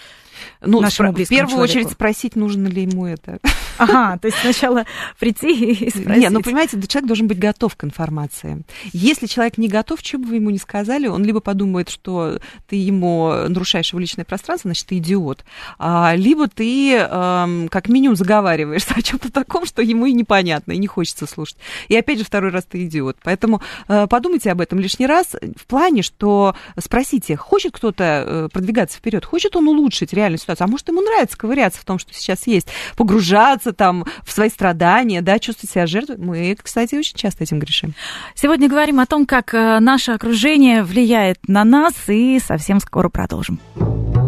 [0.60, 1.60] ну, нашему В первую человеку.
[1.60, 3.38] очередь спросить, нужно ли ему это.
[3.76, 4.84] Ага, то есть сначала
[5.18, 6.22] прийти и спросить.
[6.22, 8.62] Нет, ну, понимаете, человек должен быть готов к информации.
[8.92, 12.38] Если человек не готов, что бы вы ему ни сказали, он либо подумает, что
[12.68, 15.44] ты ему нарушаешь его личное пространство, значит, ты идиот,
[15.80, 20.12] а, либо ты эм, как минимум заговариваешься о чем-то таком, что ему и
[20.44, 21.56] непонятно, и не хочется слушать.
[21.88, 23.16] И опять же, второй раз ты идиот.
[23.22, 28.98] Поэтому э, подумайте об этом лишний раз в плане, что спросите, хочет кто-то э, продвигаться
[28.98, 32.46] вперед, хочет он улучшить реальную ситуацию, а может, ему нравится ковыряться в том, что сейчас
[32.46, 36.18] есть, погружаться там в свои страдания, да, чувствовать себя жертвой.
[36.18, 37.94] Мы, кстати, очень часто этим грешим.
[38.34, 43.60] Сегодня говорим о том, как э, наше окружение влияет на нас, и совсем скоро продолжим.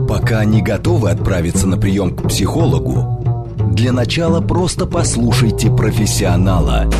[0.08, 3.25] Пока не готовы отправиться на прием к психологу,
[3.76, 6.90] для начала просто послушайте профессионала.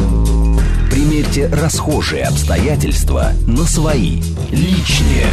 [0.91, 5.25] Примерьте расхожие обстоятельства на свои, личные.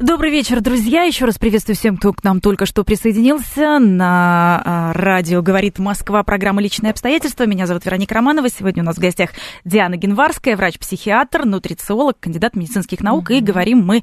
[0.00, 1.02] Добрый вечер, друзья.
[1.02, 3.78] Еще раз приветствую всем, кто к нам только что присоединился.
[3.78, 7.44] На а, радио «Говорит Москва» программа «Личные обстоятельства».
[7.44, 8.48] Меня зовут Вероника Романова.
[8.48, 9.32] Сегодня у нас в гостях
[9.66, 13.30] Диана Генварская, врач-психиатр, нутрициолог, кандидат медицинских наук.
[13.30, 13.36] Mm-hmm.
[13.36, 14.02] И говорим мы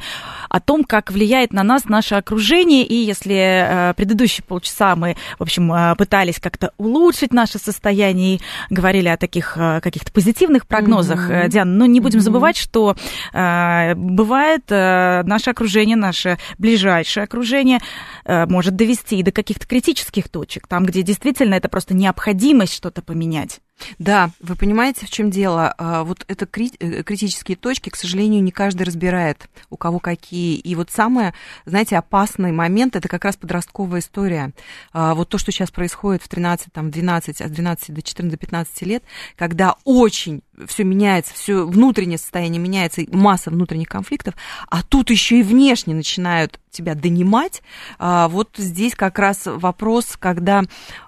[0.50, 2.84] о том, как влияет на нас наше окружение.
[2.84, 8.42] И если а, предыдущие полчаса мы, в общем, а, пытались как-то улучшить наше состояние и
[8.70, 11.50] говорили о таких каких-то позитивных прогнозах, mm-hmm.
[11.50, 12.22] Диана, но не будем mm-hmm.
[12.22, 12.96] забывать, что
[13.34, 17.80] бывает наше окружение окружение, наше ближайшее окружение
[18.26, 23.62] э, может довести до каких-то критических точек, там, где действительно это просто необходимость что-то поменять.
[24.00, 25.74] Да, вы понимаете, в чем дело?
[25.78, 30.56] А, вот это э, критические точки, к сожалению, не каждый разбирает, у кого какие.
[30.58, 31.34] И вот самый,
[31.66, 34.52] знаете, опасный момент это как раз подростковая история.
[34.94, 38.38] А, вот то, что сейчас происходит в 13, там, 12, от 12 до 14, до
[38.38, 39.04] 15 лет,
[39.36, 44.34] когда очень все меняется, все внутреннее состояние меняется, масса внутренних конфликтов,
[44.70, 47.62] а тут еще и внешне начинают тебя донимать.
[48.00, 50.63] А, вот здесь как раз вопрос, когда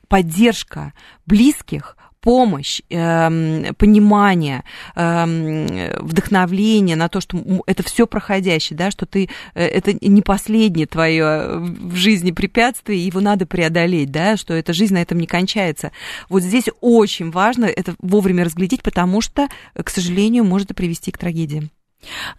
[0.07, 0.93] поддержка
[1.25, 4.63] близких помощь, э, понимание,
[4.95, 10.85] э, вдохновление на то, что это все проходящее, да, что ты э, это не последнее
[10.85, 15.91] твое в жизни препятствие, его надо преодолеть, да, что эта жизнь на этом не кончается.
[16.29, 21.17] Вот здесь очень важно это вовремя разглядеть, потому что, к сожалению, может и привести к
[21.17, 21.69] трагедии.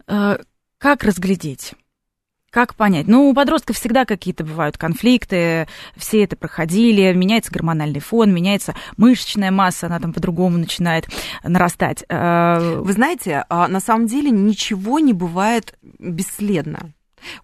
[0.07, 0.38] Э,
[0.79, 1.75] как разглядеть?
[2.51, 3.07] Как понять?
[3.07, 9.53] Ну, у подростков всегда какие-то бывают конфликты, все это проходили, меняется гормональный фон, меняется мышечная
[9.53, 11.07] масса, она там по-другому начинает
[11.45, 12.05] нарастать.
[12.09, 16.91] Э, Вы знаете, а, на самом деле ничего не бывает бесследно.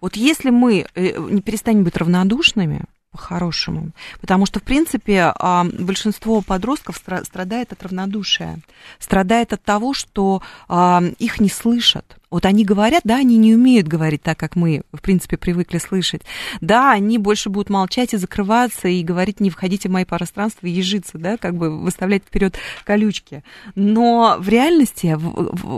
[0.01, 3.91] Вот если мы э, не перестанем быть равнодушными, по-хорошему.
[4.21, 8.59] Потому что, в принципе, а, большинство подростков страдает от равнодушия,
[8.99, 13.87] страдает от того, что а, их не слышат, вот они говорят, да, они не умеют
[13.87, 16.23] говорить так, как мы, в принципе, привыкли слышать.
[16.59, 20.71] Да, они больше будут молчать и закрываться, и говорить, не входите в мои пространства, и
[20.71, 23.43] ежиться, да, как бы выставлять вперед колючки.
[23.75, 25.17] Но в реальности,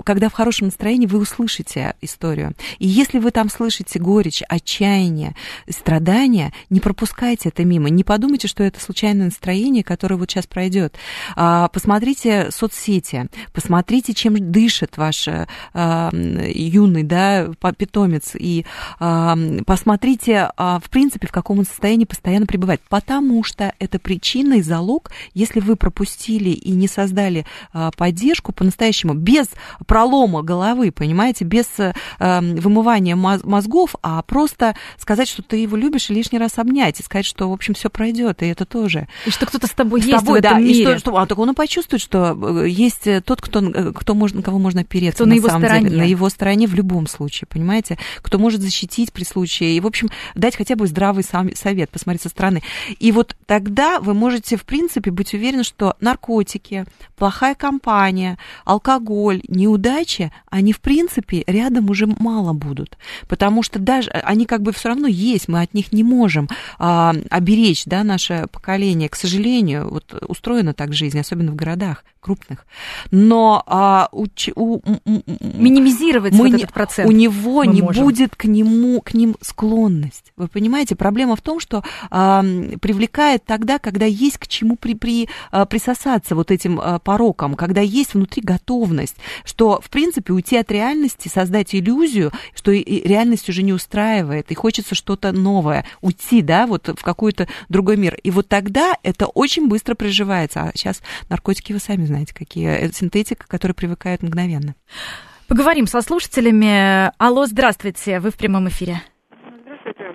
[0.04, 2.54] когда в хорошем настроении, вы услышите историю.
[2.80, 5.36] И если вы там слышите горечь, отчаяние,
[5.70, 7.90] страдания, не пропускайте это мимо.
[7.90, 10.96] Не подумайте, что это случайное настроение, которое вот сейчас пройдет.
[11.36, 15.48] А, посмотрите соцсети, посмотрите, чем дышит ваше
[16.48, 18.66] юный, да, питомец, и
[19.00, 24.56] э, посмотрите, э, в принципе, в каком он состоянии постоянно пребывает, потому что это причина
[24.56, 29.48] и залог, если вы пропустили и не создали э, поддержку по-настоящему, без
[29.88, 36.14] пролома головы, понимаете, без э, вымывания мозгов, а просто сказать, что ты его любишь, и
[36.14, 39.08] лишний раз обнять, и сказать, что, в общем, все пройдет, и это тоже.
[39.26, 40.80] И что кто-то с тобой с есть тобой, в этом да, мире.
[40.80, 44.14] И что, что, а так он и почувствует, что э, есть тот, кто, э, кто
[44.14, 45.90] можно, кого можно опереться, кто на, на его стороне.
[45.90, 47.98] Деле, на его стороне в любом случае, понимаете?
[48.22, 49.78] Кто может защитить при случае.
[49.78, 52.62] И, в общем, дать хотя бы здравый совет, посмотреть со стороны.
[53.00, 60.32] И вот тогда вы можете, в принципе, быть уверены, что наркотики, плохая компания, алкоголь, неудачи,
[60.50, 62.98] они, в принципе, рядом уже мало будут.
[63.28, 67.14] Потому что даже они как бы все равно есть, мы от них не можем а,
[67.30, 69.10] оберечь да, наше поколение.
[69.10, 72.66] К сожалению, вот устроена так жизнь, особенно в городах крупных.
[73.12, 77.10] Но а, у, у, минимизировать контролировать мы вот не, этот процент.
[77.10, 78.04] У него не можем.
[78.04, 80.34] будет к нему, к ним склонность.
[80.38, 82.44] Вы понимаете, проблема в том, что а,
[82.82, 87.82] привлекает тогда, когда есть к чему при, при, а, присосаться вот этим а, порокам, когда
[87.82, 93.50] есть внутри готовность, что, в принципе, уйти от реальности, создать иллюзию, что и, и реальность
[93.50, 98.16] уже не устраивает, и хочется что-то новое, уйти, да, вот в какой-то другой мир.
[98.24, 100.62] И вот тогда это очень быстро приживается.
[100.62, 102.70] А сейчас наркотики, вы сами знаете, какие.
[102.70, 104.76] Это синтетика, которая привыкает мгновенно.
[105.50, 107.10] Поговорим со слушателями.
[107.18, 108.98] Алло, здравствуйте, вы в прямом эфире.
[109.64, 110.14] Здравствуйте.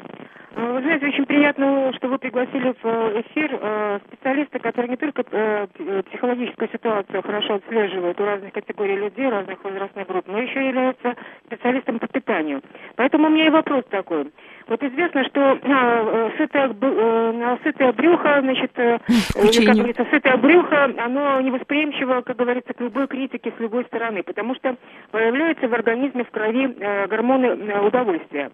[0.55, 4.97] А, Вы знаете, очень приятно, что вы пригласили в э, эфир э, специалиста, который не
[4.97, 5.67] только э,
[6.09, 11.17] психологическую ситуацию хорошо отслеживает у разных категорий людей, разных возрастных групп, но еще является
[11.47, 12.63] специалистом по питанию.
[12.95, 14.31] Поэтому у меня и вопрос такой.
[14.67, 18.99] Вот известно, что а, э, сытое, э, на сытое брюхо, значит, э,
[19.37, 24.23] или, как говорится, сытое брюхо, оно невосприимчиво, как говорится, к любой критике с любой стороны,
[24.23, 24.77] потому что
[25.11, 28.51] появляются в организме, в крови э, гормоны э, удовольствия.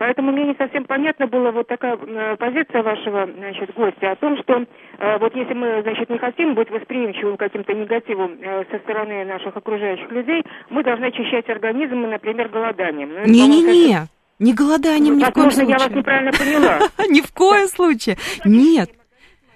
[0.00, 4.38] Поэтому мне не совсем понятно была вот такая э, позиция вашего значит, гостя о том,
[4.38, 4.64] что
[4.98, 9.54] э, вот если мы значит, не хотим быть восприимчивым каким-то негативам э, со стороны наших
[9.54, 13.10] окружающих людей, мы должны очищать организм, например, голоданием.
[13.12, 14.08] Ну, Не-не-не,
[14.40, 15.98] не голоданием ни в коем Возможно, я вас случае.
[15.98, 16.78] неправильно поняла.
[17.08, 18.18] Ни в коем случае.
[18.44, 18.90] Нет.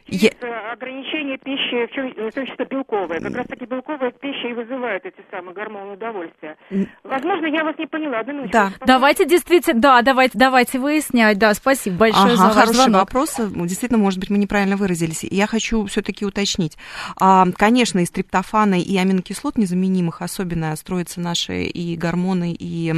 [0.07, 3.21] Я- Есть, э, ограничение пищи, в, чем, в том числе белковая.
[3.21, 6.57] Как раз таки белковая пища и вызывает эти самые гормоны удовольствия.
[7.03, 8.21] Возможно, я вас не поняла.
[8.21, 8.47] Одну.
[8.49, 11.38] Да, давайте действительно, да, давайте, давайте выяснять.
[11.38, 13.01] Да, спасибо большое Ага, за ваш хороший звонок.
[13.01, 13.38] вопрос.
[13.38, 15.25] Ну, Действительно, может быть, мы неправильно выразились.
[15.25, 16.77] И Я хочу все-таки уточнить.
[17.19, 22.93] А, Конечно, из триптофана и аминокислот незаменимых особенно строятся наши и гормоны, и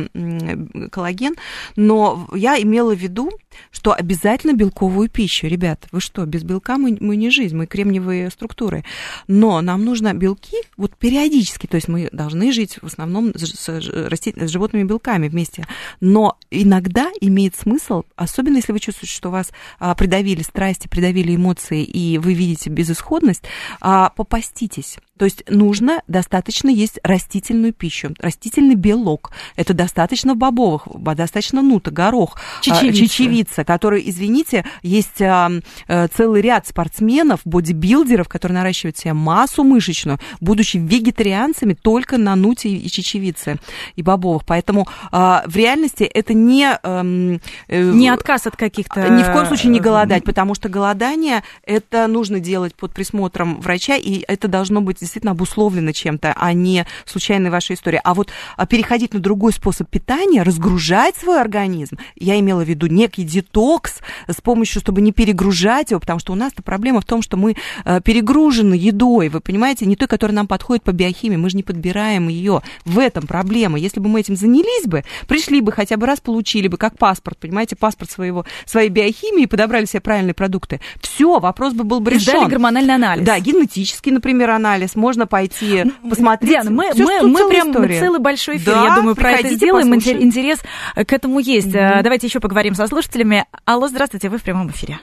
[0.90, 1.34] коллаген.
[1.76, 3.30] Но я имела в виду,
[3.70, 5.46] что обязательно белковую пищу.
[5.46, 8.84] Ребят, вы что, без белка мы, мы не жизнь, мы кремниевые структуры.
[9.28, 14.50] Но нам нужно белки вот периодически, то есть мы должны жить в основном с, с
[14.50, 15.66] животными белками вместе.
[16.00, 21.82] Но иногда имеет смысл, особенно если вы чувствуете, что вас а, придавили страсти, придавили эмоции,
[21.84, 23.42] и вы видите безысходность,
[23.80, 24.98] а, попаститесь.
[25.18, 29.32] То есть нужно достаточно есть растительную пищу, растительный белок.
[29.56, 33.02] Это достаточно в бобовых, достаточно нута, горох, а, Чечевица.
[33.02, 35.50] чечевица, который, извините, есть а,
[35.88, 42.68] э, целый ряд спортсменов, бодибилдеров, которые наращивают себе массу мышечную, будучи вегетарианцами только на нуте
[42.68, 43.56] и чечевице
[43.94, 44.44] и бобовых.
[44.44, 46.78] Поэтому а, в реальности это не...
[46.82, 49.08] эм, э, Не отказ от каких-то...
[49.08, 53.96] ни в коем случае не голодать, потому что голодание это нужно делать под присмотром врача,
[53.96, 58.00] и это должно быть действительно обусловлено чем-то, а не случайной вашей истории.
[58.02, 62.86] А вот а, переходить на другой способ питания, разгружать свой организм, я имела в виду
[62.86, 67.22] некий детокс с помощью, чтобы не перегружать его, потому что у нас-то проблема в том,
[67.22, 71.50] что мы э, перегружены едой, вы понимаете, не той, которая нам подходит по биохимии, мы
[71.50, 72.62] же не подбираем ее.
[72.84, 73.78] В этом проблема.
[73.78, 77.38] Если бы мы этим занялись бы, пришли бы хотя бы раз, получили бы, как паспорт,
[77.38, 80.80] понимаете, паспорт своего, своей биохимии, подобрали себе правильные продукты.
[81.00, 82.48] Все, вопрос бы был бы И сдали решен.
[82.48, 83.24] гормональный анализ.
[83.24, 84.95] Да, генетический, например, анализ.
[84.96, 86.50] Можно пойти посмотреть.
[86.50, 88.00] Диана, мы, мы, мы прям история.
[88.00, 89.90] целый большой эфир, Да, я думаю, про это приходите, сделаем.
[89.92, 90.22] Послушаем.
[90.22, 90.64] Интерес
[90.96, 91.74] э, к этому есть.
[91.74, 93.44] Э, Давайте еще поговорим со слушателями.
[93.66, 94.98] Алло, здравствуйте, вы в прямом эфире.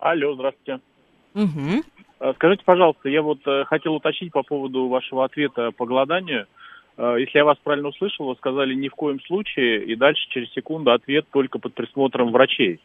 [0.00, 0.80] Алло, здравствуйте.
[1.34, 6.46] Э, Скажите, пожалуйста, я вот хотел уточнить по поводу вашего ответа по голоданию.
[6.98, 10.92] Если я вас правильно услышал, вы сказали ни в коем случае, и дальше через секунду
[10.92, 12.80] ответ только под присмотром врачей.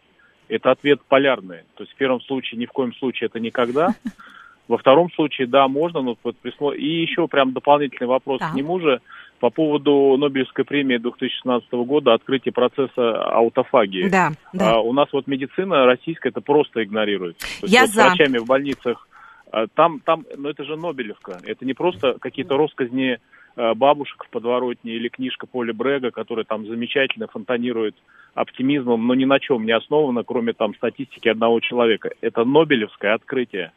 [0.49, 1.59] Это ответ полярный.
[1.75, 3.95] То есть в первом случае ни в коем случае это никогда.
[4.67, 6.79] Во втором случае, да, можно, но под присмотром.
[6.79, 8.51] И еще прям дополнительный вопрос Так.
[8.51, 9.01] к нему же
[9.39, 14.07] по поводу Нобелевской премии 2016 года открытие процесса аутофагии.
[14.09, 14.73] Да, да.
[14.75, 17.37] А, у нас вот медицина российская это просто игнорирует.
[17.37, 18.03] То есть Я вот за.
[18.05, 19.07] врачами в больницах.
[19.51, 21.39] а, Там, там, ну это же Нобелевка.
[21.43, 23.17] Это не просто какие-то россказни
[23.55, 27.95] а, бабушек в подворотне или книжка Поля Брега, которая там замечательно фонтанирует
[28.35, 32.11] оптимизмом, но ни на чем не основана, кроме там статистики одного человека.
[32.21, 33.71] Это Нобелевское открытие,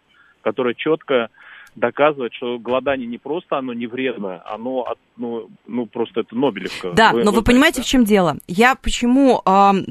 [0.45, 1.31] которое четко
[1.77, 6.93] доказывает, что голодание не просто оно не вредно, оно от- ну, ну просто это Нобелевка.
[6.93, 7.83] Да, но вы знаете, понимаете, да?
[7.83, 8.37] в чем дело?
[8.49, 9.43] Я почему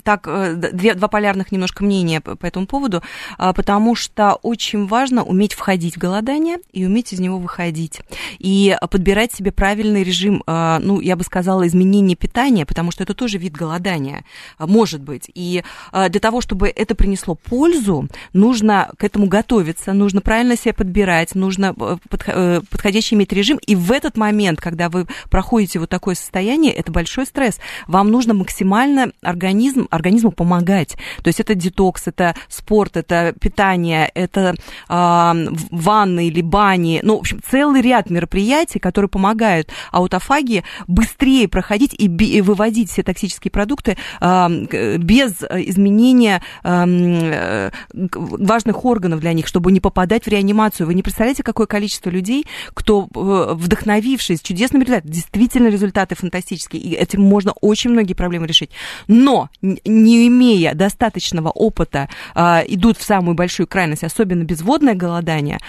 [0.04, 3.02] так э, д- две, два полярных немножко мнения по, по этому поводу,
[3.38, 8.02] А, потому что очень важно уметь входить в голодание и уметь из него выходить
[8.40, 13.14] и подбирать себе правильный режим, а, ну я бы сказала изменение питания, потому что это
[13.14, 14.24] тоже вид голодания,
[14.58, 15.30] а, может быть.
[15.34, 20.74] И а, для того, чтобы это принесло пользу, нужно к этому готовиться, нужно правильно себя
[20.74, 25.90] подбирать, нужно э, подх- подходящий иметь режим, и в этот момент, когда вы проходите вот
[25.90, 27.60] такое состояние, это большой стресс.
[27.88, 30.98] Вам нужно максимально организм, организму помогать.
[31.22, 34.56] То есть это детокс, это спорт, это питание, это
[34.90, 35.34] э,
[35.72, 42.06] ванны или бани, ну, в общем, целый ряд мероприятий, которые помогают аутофагии быстрее проходить и,
[42.06, 49.80] и выводить все токсические продукты э, без изменения э, важных органов для них, чтобы не
[49.80, 50.88] попадать в реанимацию.
[50.88, 56.94] Вы не представляете, какое количество людей, кто, э, вдохновившись чудесными результатами, действительно результаты фантастические, и
[56.94, 58.70] этим можно очень многие проблемы решить.
[59.08, 65.60] Но, не имея достаточного опыта, э, идут в самую большую крайность, особенно безводное голодание,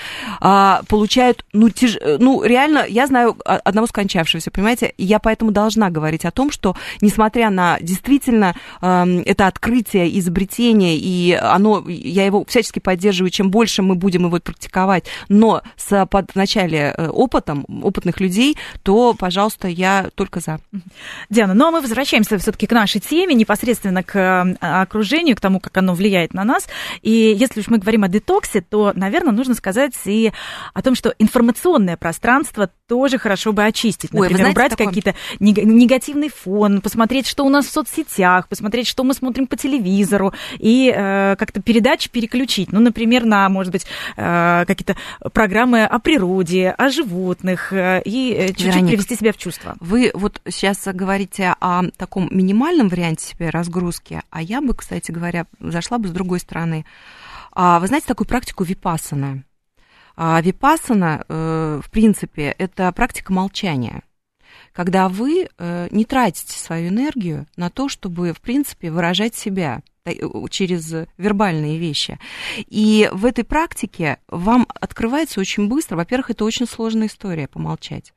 [0.41, 1.99] э, получают, ну, тяж...
[2.19, 7.51] ну, реально, я знаю одного скончавшегося, понимаете, я поэтому должна говорить о том, что, несмотря
[7.51, 13.95] на действительно э, это открытие, изобретение, и оно, я его всячески поддерживаю, чем больше мы
[13.95, 20.40] будем его практиковать, но с под, вначале э, опытом, опытных людей, то, пожалуйста, я только
[20.40, 20.59] за.
[21.31, 25.61] Диана, ну а мы возвращаемся все-таки к нашей теме, непосредственно к э, окружению, к тому,
[25.61, 26.66] как оно влияет на нас.
[27.03, 30.33] И если уж мы говорим о детоксе, то, наверное, нужно сказать и
[30.73, 34.12] о том, что информационное пространство тоже хорошо бы очистить.
[34.12, 34.88] Например, Ой, убрать такое...
[34.88, 40.33] какие-то негативный фон, посмотреть, что у нас в соцсетях, посмотреть, что мы смотрим по телевизору,
[40.59, 42.73] и э, как-то передачи переключить.
[42.73, 44.97] Ну, например, на, может быть, э, какие-то
[45.33, 49.77] программы о природе, о животных, э, и э, чуть-чуть Вероника, привести себя в чувство.
[49.81, 55.46] Вы вот сейчас говорите о таком минимальном варианте себе разгрузки, а я бы, кстати говоря,
[55.61, 56.85] зашла бы с другой стороны.
[57.52, 59.44] А, вы знаете такую практику випассана?
[60.17, 64.02] А випассана, э, в принципе, это практика молчания
[64.73, 70.12] когда вы э, не тратите свою энергию на то, чтобы, в принципе, выражать себя э,
[70.50, 72.19] через вербальные вещи.
[72.56, 78.12] И в этой практике вам открывается очень быстро, во-первых, это очень сложная история помолчать.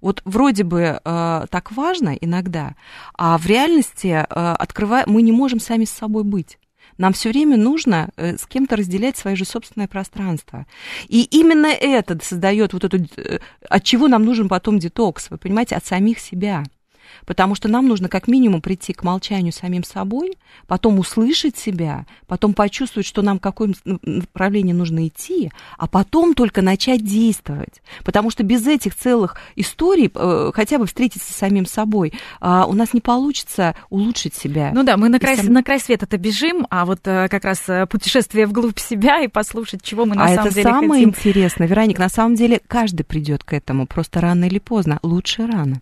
[0.00, 2.76] Вот вроде бы э, так важно иногда,
[3.14, 6.58] а в реальности э, открывая, мы не можем сами с собой быть.
[6.98, 10.66] Нам все время нужно э, с кем-то разделять свое же собственное пространство.
[11.08, 13.38] И именно это создает вот эту, э,
[13.68, 16.64] от чего нам нужен потом детокс, вы понимаете, от самих себя
[17.26, 20.36] потому что нам нужно как минимум прийти к молчанию самим собой,
[20.66, 26.62] потом услышать себя, потом почувствовать, что нам в каком направлении нужно идти, а потом только
[26.62, 27.82] начать действовать.
[28.04, 32.72] Потому что без этих целых историй, э, хотя бы встретиться с самим собой, а, у
[32.72, 34.70] нас не получится улучшить себя.
[34.74, 35.52] Ну да, мы на край, сам...
[35.52, 39.82] на край света-то бежим, а вот э, как раз э, путешествие вглубь себя и послушать,
[39.82, 41.08] чего мы на а самом это деле самое хотим.
[41.08, 45.80] интересное, Вероник, на самом деле каждый придет к этому, просто рано или поздно, лучше рано.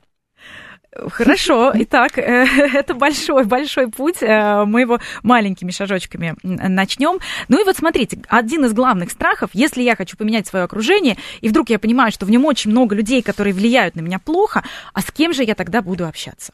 [0.92, 2.22] Хорошо, итак, э,
[2.74, 7.20] это большой-большой путь, э, мы его маленькими шажочками начнем.
[7.48, 11.48] Ну и вот смотрите, один из главных страхов, если я хочу поменять свое окружение, и
[11.48, 15.00] вдруг я понимаю, что в нем очень много людей, которые влияют на меня плохо, а
[15.00, 16.52] с кем же я тогда буду общаться?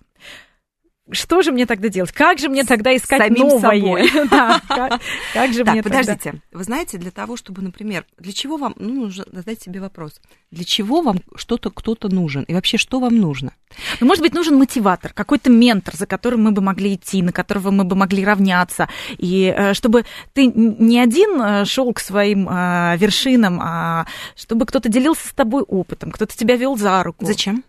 [1.10, 2.10] Что же мне тогда делать?
[2.12, 3.60] Как же мне тогда искать Самим новое?
[3.60, 4.10] Собой.
[4.30, 5.00] да, как,
[5.32, 6.18] как же так, мне подождите.
[6.18, 6.38] Тогда...
[6.52, 10.64] Вы знаете, для того, чтобы, например, для чего вам, ну, нужно задать себе вопрос, для
[10.64, 12.42] чего вам что-то кто-то нужен?
[12.42, 13.52] И вообще, что вам нужно?
[14.00, 17.70] Ну, может быть, нужен мотиватор, какой-то ментор, за которым мы бы могли идти, на которого
[17.70, 18.88] мы бы могли равняться.
[19.18, 24.88] И э, чтобы ты не один э, шел к своим э, вершинам, а чтобы кто-то
[24.88, 27.24] делился с тобой опытом, кто-то тебя вел за руку.
[27.26, 27.64] Зачем?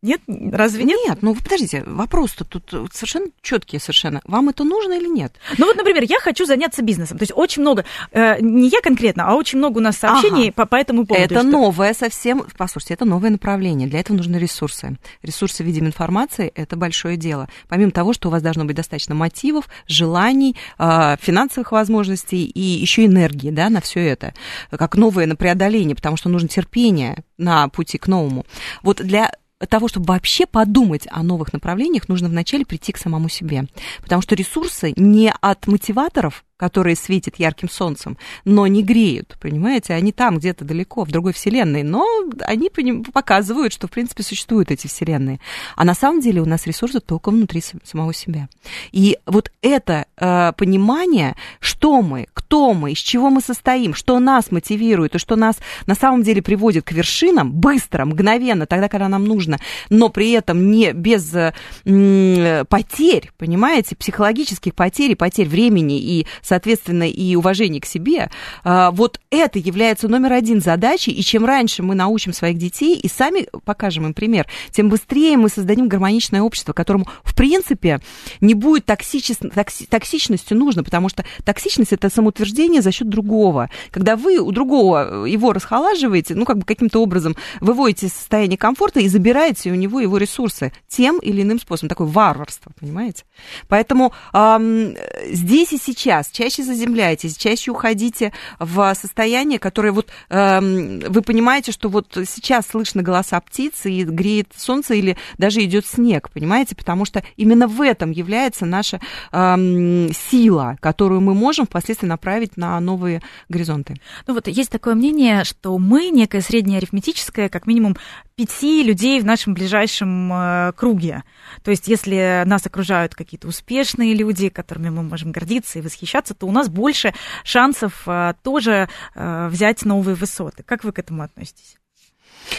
[0.00, 0.20] Нет?
[0.28, 0.96] Разве нет?
[1.08, 4.20] Нет, ну подождите, вопрос-то тут совершенно четкий совершенно.
[4.24, 5.32] Вам это нужно или нет?
[5.58, 7.18] Ну вот, например, я хочу заняться бизнесом.
[7.18, 10.52] То есть очень много, э, не я конкретно, а очень много у нас сообщений ага.
[10.52, 11.24] по, по этому поводу.
[11.24, 11.48] Это что...
[11.48, 13.88] новое совсем, послушайте, это новое направление.
[13.88, 14.96] Для этого нужны ресурсы.
[15.22, 17.48] Ресурсы в виде информации– это большое дело.
[17.68, 23.04] Помимо того, что у вас должно быть достаточно мотивов, желаний, э, финансовых возможностей и еще
[23.04, 24.32] энергии да, на все это.
[24.70, 28.46] Как новое на преодоление, потому что нужно терпение на пути к новому.
[28.82, 29.32] Вот для
[29.66, 33.66] того, чтобы вообще подумать о новых направлениях, нужно вначале прийти к самому себе.
[34.02, 39.94] Потому что ресурсы не от мотиваторов, которые светят ярким солнцем, но не греют, понимаете?
[39.94, 42.04] Они там где-то далеко, в другой вселенной, но
[42.40, 42.68] они
[43.12, 45.38] показывают, что, в принципе, существуют эти вселенные.
[45.76, 48.48] А на самом деле у нас ресурсы только внутри самого себя.
[48.90, 54.50] И вот это э, понимание, что мы, кто мы, из чего мы состоим, что нас
[54.50, 59.24] мотивирует и что нас на самом деле приводит к вершинам быстро, мгновенно, тогда, когда нам
[59.24, 59.58] нужно,
[59.90, 67.34] но при этом не без э, потерь, понимаете, психологических потерь, потерь времени и соответственно, и
[67.36, 68.30] уважение к себе,
[68.64, 73.08] а, вот это является номер один задачей, и чем раньше мы научим своих детей и
[73.08, 78.00] сами покажем им пример, тем быстрее мы создадим гармоничное общество, которому, в принципе,
[78.40, 79.36] не будет токсичес...
[79.36, 79.86] токси...
[79.86, 83.68] токсичностью нужно, потому что токсичность– это самоутверждение за счет другого.
[83.90, 89.00] Когда вы у другого его расхолаживаете, ну, как бы каким-то образом выводите из состояния комфорта
[89.00, 91.90] и забираете у него его ресурсы тем или иным способом.
[91.90, 93.24] Такое варварство, понимаете?
[93.68, 94.96] Поэтому эм,
[95.30, 101.88] здесь и сейчас чаще заземляйтесь, чаще уходите в состояние, которое вот эм, вы понимаете, что
[101.88, 106.76] вот сейчас слышно голоса птиц и греет солнце или даже идет снег, понимаете?
[106.76, 109.00] Потому что именно в этом является наша
[109.32, 113.96] эм, сила, которую мы можем впоследствии направить на новые горизонты.
[114.28, 117.96] Ну вот есть такое мнение, что мы некое среднее арифметическое, как минимум
[118.38, 121.24] пяти людей в нашем ближайшем э, круге.
[121.64, 126.46] То есть, если нас окружают какие-то успешные люди, которыми мы можем гордиться и восхищаться, то
[126.46, 127.14] у нас больше
[127.44, 130.62] шансов э, тоже э, взять новые высоты.
[130.62, 131.76] Как вы к этому относитесь?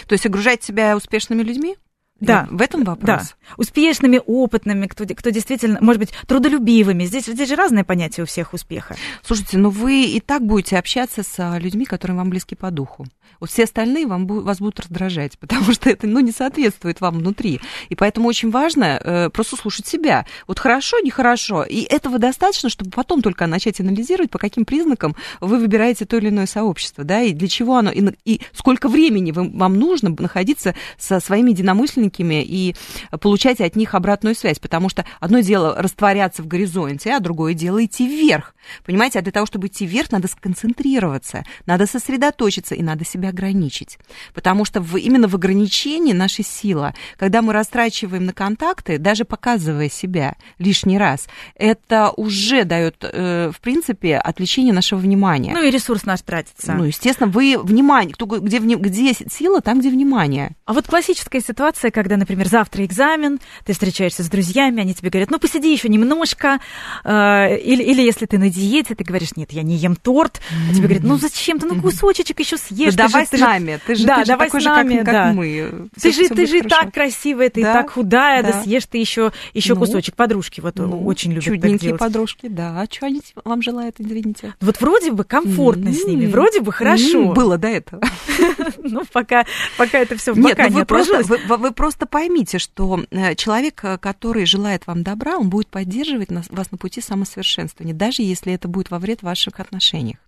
[0.07, 1.77] То есть огружать себя успешными людьми?
[2.19, 2.47] Да.
[2.49, 3.07] В этом вопрос?
[3.07, 3.23] Да.
[3.57, 7.05] Успешными, опытными, кто, кто действительно, может быть, трудолюбивыми.
[7.05, 8.95] Здесь, здесь же разное понятие у всех успеха.
[9.23, 13.05] Слушайте, ну вы и так будете общаться с людьми, которые вам близки по духу.
[13.39, 17.61] Вот все остальные вам, вас будут раздражать, потому что это ну, не соответствует вам внутри.
[17.87, 20.25] И поэтому очень важно э, просто слушать себя.
[20.47, 21.63] Вот хорошо, нехорошо.
[21.63, 26.29] И этого достаточно, чтобы потом только начать анализировать, по каким признакам вы выбираете то или
[26.29, 30.75] иное сообщество, да, и для чего оно, и, и сколько времени вы, вам нужно находиться
[30.97, 32.75] со своими единомышленниками и
[33.19, 34.59] получать от них обратную связь.
[34.59, 38.55] Потому что одно дело растворяться в горизонте, а другое дело идти вверх.
[38.85, 43.97] Понимаете, а для того, чтобы идти вверх, надо сконцентрироваться, надо сосредоточиться и надо себя ограничить.
[44.33, 46.93] Потому что в, именно в ограничении наша сила.
[47.17, 53.59] Когда мы растрачиваем на контакты, даже показывая себя лишний раз, это уже дает, э, в
[53.61, 55.53] принципе, отвлечение нашего внимания.
[55.53, 56.73] Ну и ресурс наш тратится.
[56.73, 60.55] Ну, естественно, вы внимание, кто, где, где сила, там, где внимание.
[60.65, 65.29] А вот классическая ситуация, когда, например, завтра экзамен, ты встречаешься с друзьями, они тебе говорят,
[65.31, 66.59] ну, посиди еще немножко,
[67.03, 70.39] э, или, или если ты на диете, ты говоришь, нет, я не ем торт,
[70.69, 72.95] а тебе говорят, ну, зачем ты, ну, кусочек еще съешь.
[72.95, 74.97] Да давай же, с нами, ты же, да, ты же давай такой с нами, же,
[74.99, 75.23] как, да.
[75.25, 75.89] как мы.
[76.01, 76.75] Ты же, ты же хорошо.
[76.81, 78.63] так красивая, ты Да, так худая, да, да.
[78.63, 80.15] съешь ты еще, еще Ну, кусочек.
[80.15, 81.99] Подружки вот Ну, очень любят так Чудненькие делать.
[81.99, 82.79] подружки, да.
[82.81, 84.53] А что они вам желают, извините?
[84.61, 87.23] Вот вроде бы комфортно с ними, М, вроде бы хорошо.
[87.29, 88.01] м, Было до этого.
[88.83, 89.45] Ну, пока,
[89.77, 91.45] пока это все пока ну не просто, отложилось.
[91.47, 96.29] вы, вы просто поймите, что э, человек, э, который желает вам добра, он будет поддерживать
[96.29, 100.19] вас на пути самосовершенствования, даже если это будет во вред ваших отношениях.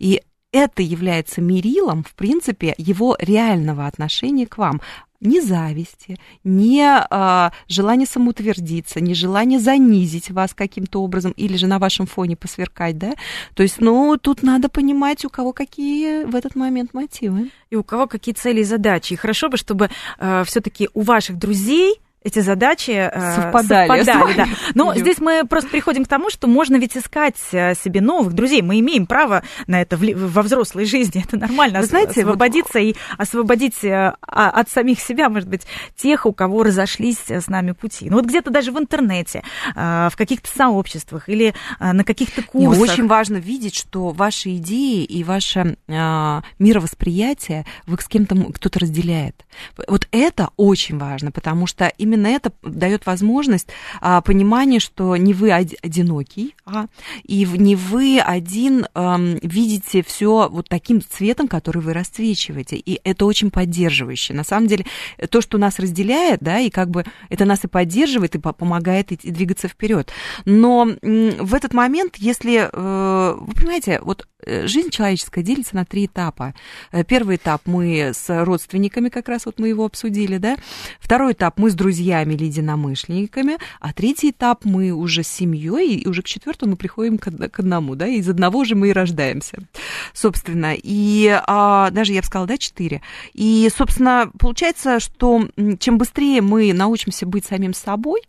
[0.00, 4.80] И это является мерилом, в принципе, его реального отношения к вам.
[5.20, 11.80] Ни зависти, ни а, желание самоутвердиться, ни желание занизить вас каким-то образом или же на
[11.80, 13.14] вашем фоне посверкать, да?
[13.54, 17.50] То есть, ну, тут надо понимать, у кого какие в этот момент мотивы.
[17.70, 19.14] И у кого какие цели и задачи.
[19.14, 19.90] И хорошо бы, чтобы
[20.44, 24.46] все-таки у ваших друзей эти задачи э, Совпадали с да.
[24.74, 25.02] Но Идёт.
[25.02, 28.62] здесь мы просто приходим к тому, что можно ведь искать э, себе новых друзей.
[28.62, 31.24] Мы имеем право на это во взрослой жизни.
[31.28, 31.80] Это нормально.
[31.80, 35.62] Вы знаете, вот- освободиться и освободить э, а- от самих себя, может быть,
[35.96, 38.10] тех, у кого разошлись с нами пути.
[38.10, 39.42] Ну вот где-то даже в интернете,
[39.74, 42.82] в каких-то сообществах или на каких-то курсах.
[42.82, 49.44] очень важно видеть, что ваши идеи и ваше а, мировосприятие вы с кем-то кто-то разделяет.
[49.88, 53.68] Вот это очень важно, потому что именно это дает возможность
[54.00, 56.86] а, понимания, что не вы од- одинокий, а,
[57.22, 62.76] и не вы один ам, видите все вот таким цветом, который вы расцвечиваете.
[62.76, 64.34] И это очень поддерживающе.
[64.34, 64.86] На самом деле,
[65.30, 69.12] то, что нас разделяет, да, и как бы это нас и поддерживает, и по- помогает
[69.12, 70.10] идти- двигаться вперед.
[70.44, 76.06] Но в этот момент, если, э, вы понимаете, вот э, жизнь человеческая делится на три
[76.06, 76.54] этапа.
[76.92, 80.56] Э, Первый этап мы с родственниками, как раз вот мы его обсудили, да.
[81.00, 81.97] Второй этап мы с друзьями
[82.32, 87.18] или единомышленниками, а третий этап мы уже с семьей, и уже к четвертому мы приходим
[87.18, 89.58] к, к одному, да, из одного же мы и рождаемся,
[90.12, 90.74] собственно.
[90.76, 93.02] И а, даже, я бы сказала, да, четыре.
[93.34, 98.20] И, собственно, получается, что чем быстрее мы научимся быть самим собой,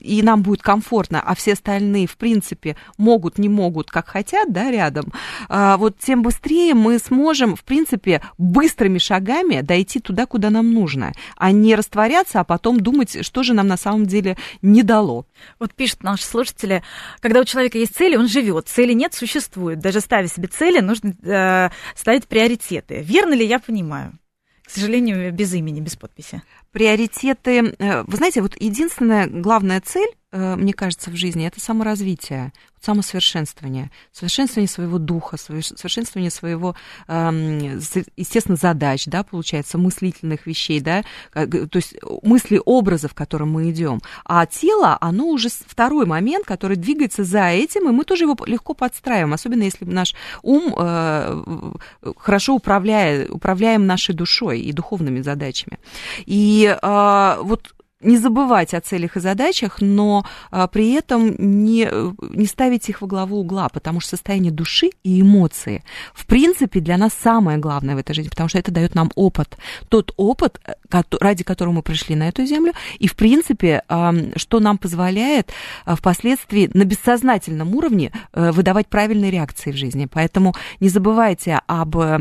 [0.00, 4.70] и нам будет комфортно, а все остальные, в принципе, могут, не могут, как хотят, да,
[4.70, 5.12] рядом,
[5.48, 11.12] а, вот тем быстрее мы сможем, в принципе, быстрыми шагами дойти туда, куда нам нужно,
[11.36, 15.26] а не растворяться, а потом думать, что же нам на самом деле не дало.
[15.58, 16.82] Вот пишут наши слушатели,
[17.20, 18.68] когда у человека есть цели, он живет.
[18.68, 19.78] Цели нет, существует.
[19.80, 23.02] Даже ставя себе цели, нужно э, ставить приоритеты.
[23.02, 24.18] Верно ли я понимаю?
[24.64, 26.42] К сожалению, без имени, без подписи.
[26.72, 32.52] Приоритеты, э, вы знаете, вот единственная главная цель мне кажется, в жизни, это саморазвитие,
[32.82, 36.74] самосовершенствование, совершенствование своего духа, совершенствование своего,
[37.06, 37.78] эм,
[38.16, 44.00] естественно, задач, да, получается, мыслительных вещей, да, то есть мысли, образов, к которым мы идем.
[44.24, 48.74] А тело, оно уже второй момент, который двигается за этим, и мы тоже его легко
[48.74, 51.72] подстраиваем, особенно если наш ум э,
[52.16, 55.78] хорошо управляет, управляем нашей душой и духовными задачами.
[56.26, 61.88] И э, вот не забывать о целях и задачах, но а, при этом не,
[62.34, 65.84] не ставить их во главу угла, потому что состояние души и эмоции,
[66.14, 69.56] в принципе, для нас самое главное в этой жизни, потому что это дает нам опыт.
[69.88, 74.60] Тот опыт, э, ради которого мы пришли на эту землю, и, в принципе, а, что
[74.60, 75.50] нам позволяет
[75.84, 80.08] а, впоследствии на бессознательном уровне а, выдавать правильные реакции в жизни.
[80.10, 82.20] Поэтому не забывайте об а,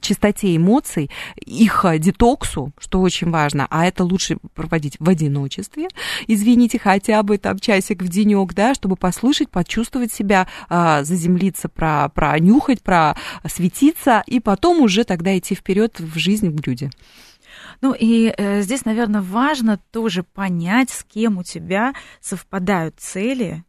[0.00, 5.88] чистоте эмоций, их детоксу, что очень важно, а это лучше проводить в одиночестве,
[6.26, 12.08] извините, хотя бы там часик в денек, да, чтобы послушать, почувствовать себя, а, заземлиться, про,
[12.08, 16.90] пронюхать, просветиться, и потом уже тогда идти вперед в жизнь в люди.
[17.80, 23.64] Ну и э, здесь, наверное, важно тоже понять, с кем у тебя совпадают цели,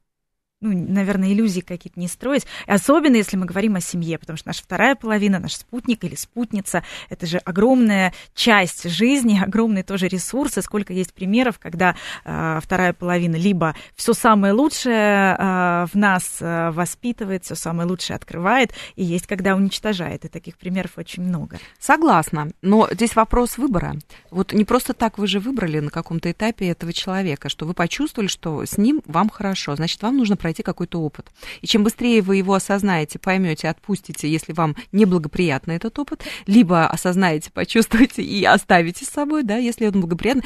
[0.62, 2.46] ну, наверное, иллюзии какие-то не строить.
[2.68, 6.84] Особенно, если мы говорим о семье, потому что наша вторая половина, наш спутник или спутница,
[7.10, 12.94] это же огромная часть жизни, огромный тоже ресурс, и сколько есть примеров, когда э, вторая
[12.94, 19.04] половина либо все самое лучшее э, в нас э, воспитывает, все самое лучшее открывает, и
[19.04, 21.58] есть, когда уничтожает, и таких примеров очень много.
[21.80, 23.96] Согласна, но здесь вопрос выбора.
[24.30, 28.28] Вот не просто так вы же выбрали на каком-то этапе этого человека, что вы почувствовали,
[28.28, 31.28] что с ним вам хорошо, значит, вам нужно пройти пройти какой-то опыт.
[31.62, 37.52] И чем быстрее вы его осознаете, поймете, отпустите, если вам неблагоприятный этот опыт, либо осознаете,
[37.52, 40.44] почувствуете и оставите с собой, да, если он благоприятный.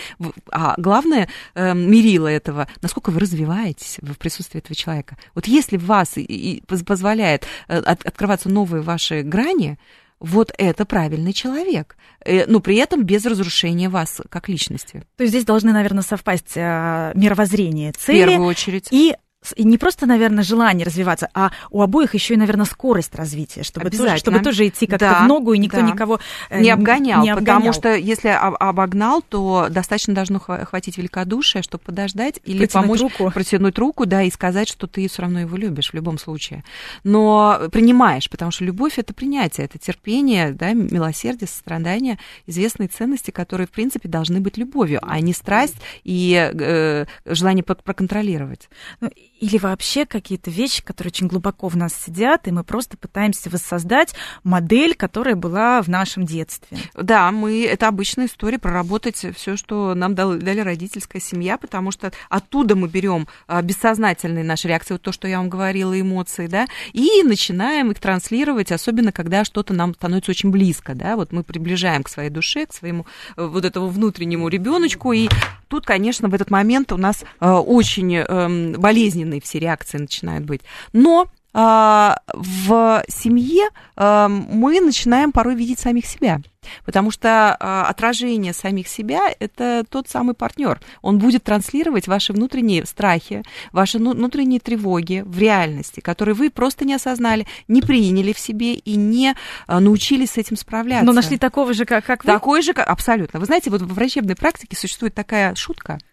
[0.52, 5.18] А главное, э, мерило этого, насколько вы развиваетесь в присутствии этого человека.
[5.34, 9.78] Вот если вас и, и позволяет э, от, открываться новые ваши грани,
[10.20, 15.04] вот это правильный человек, э, но при этом без разрушения вас как личности.
[15.18, 18.24] То есть здесь должны, наверное, совпасть э, мировоззрение цели.
[18.24, 18.88] В первую очередь.
[18.92, 19.16] И
[19.58, 24.18] не просто, наверное, желание развиваться, а у обоих еще и, наверное, скорость развития, чтобы, тоже,
[24.18, 25.84] чтобы тоже идти как-то да, в ногу, и никто да.
[25.84, 26.20] никого
[26.50, 27.60] э, не обгонял, не обгонял.
[27.60, 33.32] Потому что если обогнал, то достаточно должно хватить великодушия, чтобы подождать или протянуть помочь руку.
[33.32, 36.64] протянуть руку, да, и сказать, что ты все равно его любишь в любом случае.
[37.04, 42.18] Но принимаешь, потому что любовь это принятие, это терпение, да, милосердие, сострадание,
[42.48, 48.70] известные ценности, которые, в принципе, должны быть любовью, а не страсть и э, желание проконтролировать.
[49.02, 53.50] Ну, или вообще какие-то вещи, которые очень глубоко в нас сидят, и мы просто пытаемся
[53.50, 56.78] воссоздать модель, которая была в нашем детстве.
[56.94, 62.12] Да, мы это обычная история проработать все, что нам дали, дали родительская семья, потому что
[62.30, 66.68] оттуда мы берем а, бессознательные наши реакции, вот то, что я вам говорила, эмоции, да,
[66.94, 72.04] и начинаем их транслировать, особенно когда что-то нам становится очень близко, да, вот мы приближаем
[72.04, 73.06] к своей душе, к своему
[73.36, 75.28] э, вот этому внутреннему ребеночку, и
[75.76, 80.62] тут, конечно, в этот момент у нас э, очень эм, болезненные все реакции начинают быть.
[80.94, 86.42] Но в семье а, мы начинаем порой видеть самих себя.
[86.84, 90.82] Потому что а, отражение самих себя– это тот самый партнер.
[91.02, 96.94] Он будет транслировать ваши внутренние страхи, ваши внутренние тревоги в реальности, которые вы просто не
[96.94, 99.34] осознали, не приняли в себе и не
[99.68, 101.06] научились с этим справляться.
[101.06, 102.34] Но нашли такого же, как, как вы?
[102.34, 103.40] Такой же, как, абсолютно.
[103.40, 106.00] Вы знаете, вот в врачебной практике существует такая шутка–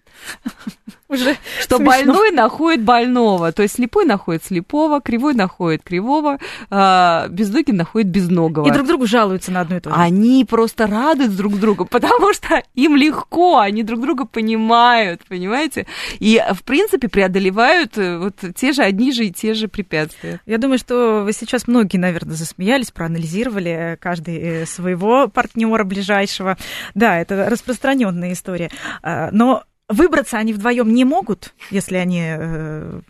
[1.13, 1.85] уже что смешно.
[1.85, 6.39] больной находит больного, то есть слепой находит слепого, кривой находит кривого,
[6.71, 8.67] э, безногий находит безногого.
[8.67, 9.97] И друг другу жалуются на одно и то же.
[9.97, 15.87] Они просто радуют друг другу, потому что им легко, они друг друга понимают, понимаете?
[16.19, 20.41] И, в принципе, преодолевают э, вот те же одни же и те же препятствия.
[20.47, 26.57] Я думаю, что вы сейчас многие, наверное, засмеялись, проанализировали каждый э, своего партнера ближайшего.
[26.95, 28.71] Да, это распространенная история.
[29.03, 33.01] А, но выбраться они вдвоем не могут, если они э,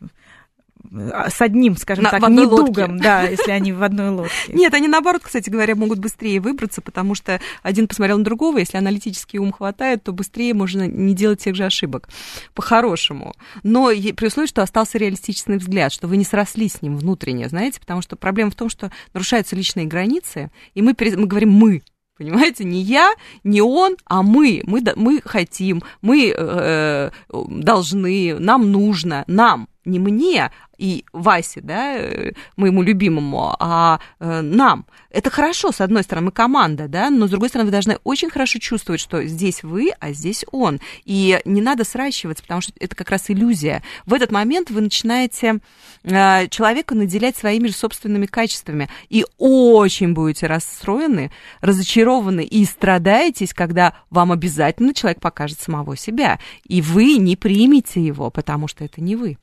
[0.90, 3.02] с одним, скажем На, так, недугом, лодке.
[3.02, 4.34] да, если они в одной лодке.
[4.52, 8.76] Нет, они наоборот, кстати говоря, могут быстрее выбраться, потому что один посмотрел на другого, если
[8.76, 12.08] аналитический ум хватает, то быстрее можно не делать тех же ошибок,
[12.54, 13.34] по-хорошему.
[13.62, 17.80] Но при условии, что остался реалистичный взгляд, что вы не срослись с ним внутренне, знаете,
[17.80, 21.82] потому что проблема в том, что нарушаются личные границы, и мы, мы говорим «мы»,
[22.18, 24.62] Понимаете, не я, не он, а мы.
[24.66, 29.68] Мы, мы хотим, мы э, должны, нам нужно, нам.
[29.84, 34.86] Не мне и Васе, да, э, моему любимому, а э, нам.
[35.10, 38.30] Это хорошо, с одной стороны, мы команда, да, но с другой стороны, вы должны очень
[38.30, 40.80] хорошо чувствовать, что здесь вы, а здесь он.
[41.04, 43.82] И не надо сращиваться, потому что это как раз иллюзия.
[44.06, 45.60] В этот момент вы начинаете
[46.02, 51.30] э, человека наделять своими же собственными качествами и очень будете расстроены,
[51.60, 58.30] разочарованы и страдаетесь, когда вам обязательно человек покажет самого себя, и вы не примете его,
[58.30, 59.38] потому что это не вы.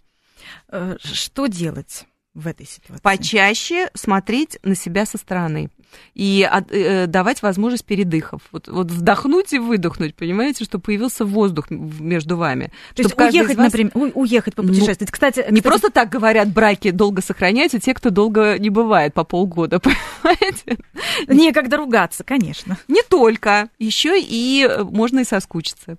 [0.70, 2.06] Э, что делать?
[2.34, 3.02] в этой ситуации?
[3.02, 5.70] Почаще смотреть на себя со стороны
[6.14, 8.42] и э, давать возможность передыхов.
[8.52, 12.72] Вот, вот вдохнуть и выдохнуть, понимаете, что появился воздух между вами.
[12.96, 13.66] То есть уехать, вас...
[13.66, 15.02] например, уехать попутешествовать.
[15.02, 15.62] Ну, кстати, не кстати...
[15.62, 19.80] просто так говорят, браки долго сохраняются те, кто долго не бывает по полгода,
[20.24, 20.78] понимаете?
[21.28, 22.78] Некогда ругаться, конечно.
[22.88, 25.98] Не только, еще и э, можно и соскучиться.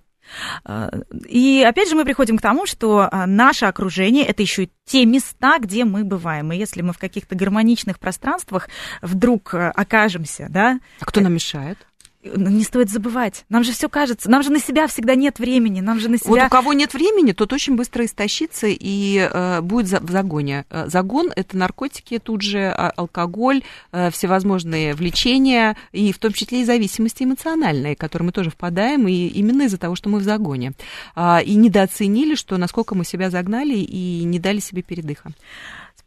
[0.63, 0.89] А,
[1.27, 5.05] и опять же мы приходим к тому, что а, наше окружение это еще и те
[5.05, 6.51] места, где мы бываем.
[6.51, 8.69] И если мы в каких-то гармоничных пространствах
[9.01, 10.79] вдруг э, окажемся, да.
[10.99, 11.77] А кто нам мешает?
[12.23, 13.45] Ну, не стоит забывать.
[13.49, 16.29] Нам же все кажется, нам же на себя всегда нет времени, нам же на себя...
[16.29, 20.65] Вот у кого нет времени, тот очень быстро истощится и э, будет за, в загоне.
[20.69, 26.61] Э, загон– это наркотики тут же, а, алкоголь, э, всевозможные влечения, и в том числе
[26.61, 30.23] и зависимости эмоциональные, в которые мы тоже впадаем, и именно из-за того, что мы в
[30.23, 30.73] загоне.
[31.15, 35.31] Э, и недооценили, что насколько мы себя загнали и не дали себе передыха.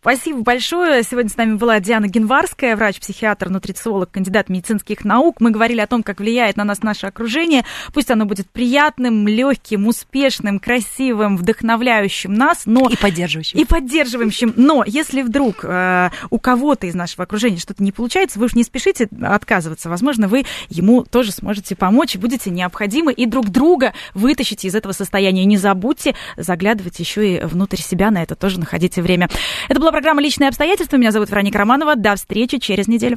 [0.04, 1.02] Спасибо большое.
[1.02, 5.36] Сегодня с нами была Диана Генварская, врач-психиатр, нутрициолог, кандидат медицинских наук.
[5.40, 7.64] Мы говорили о том, как влияет на нас наше окружение.
[7.94, 12.90] Пусть оно будет приятным, легким, успешным, красивым, вдохновляющим нас, но...
[12.90, 13.58] И поддерживающим.
[13.58, 14.52] И поддерживающим.
[14.56, 18.62] Но если вдруг э, у кого-то из нашего окружения что-то не получается, вы уж не
[18.62, 19.88] спешите отказываться.
[19.88, 25.46] Возможно, вы ему тоже сможете помочь, будете необходимы, и друг друга вытащите из этого состояния.
[25.46, 29.30] Не забудьте заглядывать еще и внутрь себя, на это тоже находите время.
[29.70, 30.96] Это программа «Личные обстоятельства».
[30.96, 31.94] Меня зовут Вероника Романова.
[31.94, 33.16] До встречи через неделю.